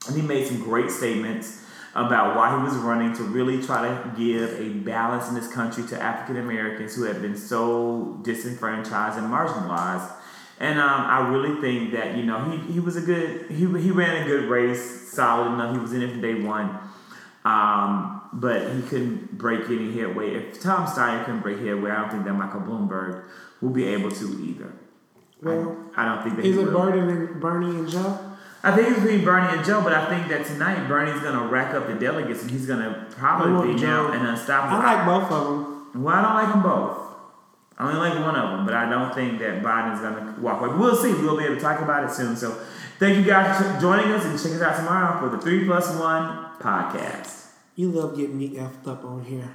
and 0.08 0.15
he 0.15 0.22
made 0.22 0.48
some 0.48 0.62
great 0.62 0.91
statements 0.91 1.63
about 1.96 2.36
why 2.36 2.56
he 2.56 2.63
was 2.63 2.76
running 2.76 3.12
to 3.13 3.24
really 3.24 3.62
try 3.62 3.88
to 3.88 4.13
give 4.15 4.60
a 4.60 4.70
balance 4.70 5.28
in 5.30 5.36
this 5.36 5.52
country 5.52 5.84
to 5.88 6.00
African 6.00 6.38
Americans 6.38 6.96
who 6.96 7.04
have 7.04 7.22
been 7.22 7.36
so 7.36 8.20
disenfranchised 8.22 9.17
and 9.17 9.28
marginalized. 9.28 10.12
And 10.60 10.80
um, 10.80 11.02
I 11.02 11.28
really 11.30 11.60
think 11.60 11.91
that 11.93 12.15
you 12.15 12.24
know 12.24 12.50
he, 12.50 12.74
he 12.74 12.80
was 12.80 12.96
a 12.96 13.02
good 13.02 13.50
he, 13.50 13.65
he 13.80 13.91
ran 13.91 14.24
a 14.24 14.26
good 14.26 14.50
race, 14.50 15.12
solid 15.12 15.54
enough. 15.54 15.74
He 15.76 15.80
was 15.80 15.93
in 15.93 16.02
it 16.02 16.12
from 16.12 16.22
day 16.22 16.41
one, 16.41 16.78
um, 17.46 18.22
but 18.34 18.74
he 18.76 18.82
couldn't 18.84 19.38
break 19.38 19.65
any 19.65 19.93
headway. 19.93 20.36
If 20.36 20.62
Tom 20.62 20.88
Steyer 20.88 21.26
couldn't 21.26 21.41
break 21.41 21.60
headway, 21.60 21.91
I 21.91 22.02
don't 22.02 22.12
think 22.12 22.26
that 22.26 22.34
Michael 22.34 22.62
Bloomberg 22.62 23.26
will 23.62 23.70
be 23.70 23.86
able 23.86 24.12
to 24.12 24.26
either. 24.43 24.74
Well, 25.41 25.78
I, 25.96 26.04
I 26.04 26.06
don't 26.06 26.24
think 26.24 26.36
that 26.38 26.46
Is 26.46 26.56
he 26.56 26.62
it 26.62 26.65
will. 26.65 26.74
Bernie 26.74 27.12
and 27.12 27.39
Bernie 27.41 27.80
and 27.80 27.89
Joe? 27.89 28.27
I 28.63 28.76
think 28.76 28.89
it's 28.89 29.00
between 29.00 29.24
Bernie 29.24 29.56
and 29.56 29.65
Joe, 29.65 29.82
but 29.82 29.93
I 29.93 30.10
think 30.10 30.28
that 30.30 30.46
tonight 30.46 30.88
Bernie's 30.88 31.22
gonna 31.22 31.48
rack 31.48 31.74
up 31.74 31.88
the 31.88 31.93
delegates 31.93 32.41
and 32.41 32.52
he's 32.52 32.65
gonna 32.65 33.08
probably 33.12 33.54
want 33.54 33.67
be 33.78 33.86
now 33.86 34.08
Joe. 34.08 34.13
an 34.13 34.26
unstoppable. 34.26 34.78
I 34.78 34.96
like 34.96 35.06
both 35.06 35.32
of 35.32 35.43
them. 35.93 36.04
Well, 36.04 36.15
I 36.15 36.22
don't 36.22 36.34
like 36.34 36.54
them 36.54 36.63
both. 36.63 36.98
I 37.78 37.88
only 37.88 38.10
like 38.10 38.20
one 38.20 38.36
of 38.36 38.50
them, 38.58 38.65
but 38.65 38.74
I 38.74 38.89
don't 38.89 39.13
think 39.13 39.39
that 39.39 39.62
Biden's 39.62 40.02
gonna 40.02 40.36
walk 40.41 40.62
away. 40.62 40.76
We'll 40.76 40.96
see. 40.96 41.13
We'll 41.13 41.38
be 41.38 41.43
able 41.46 41.56
to 41.56 41.62
talk 41.62 41.80
about 41.82 42.04
it 42.04 42.12
soon. 42.12 42.36
So, 42.36 42.60
thank 42.98 43.17
you 43.17 43.24
guys 43.24 43.56
for 43.58 43.80
joining 43.80 44.12
us, 44.12 44.26
and 44.26 44.41
check 44.41 44.54
us 44.54 44.62
out 44.62 44.78
tomorrow 44.78 45.20
for 45.20 45.30
the 45.36 45.41
Three 45.41 45.63
Plus 45.65 45.96
One 45.96 46.48
podcast. 46.60 47.46
You 47.76 47.91
love 47.91 48.17
getting 48.17 48.38
me 48.38 48.50
effed 48.56 48.88
up 48.88 49.06
on 49.06 49.24
here. 49.24 49.52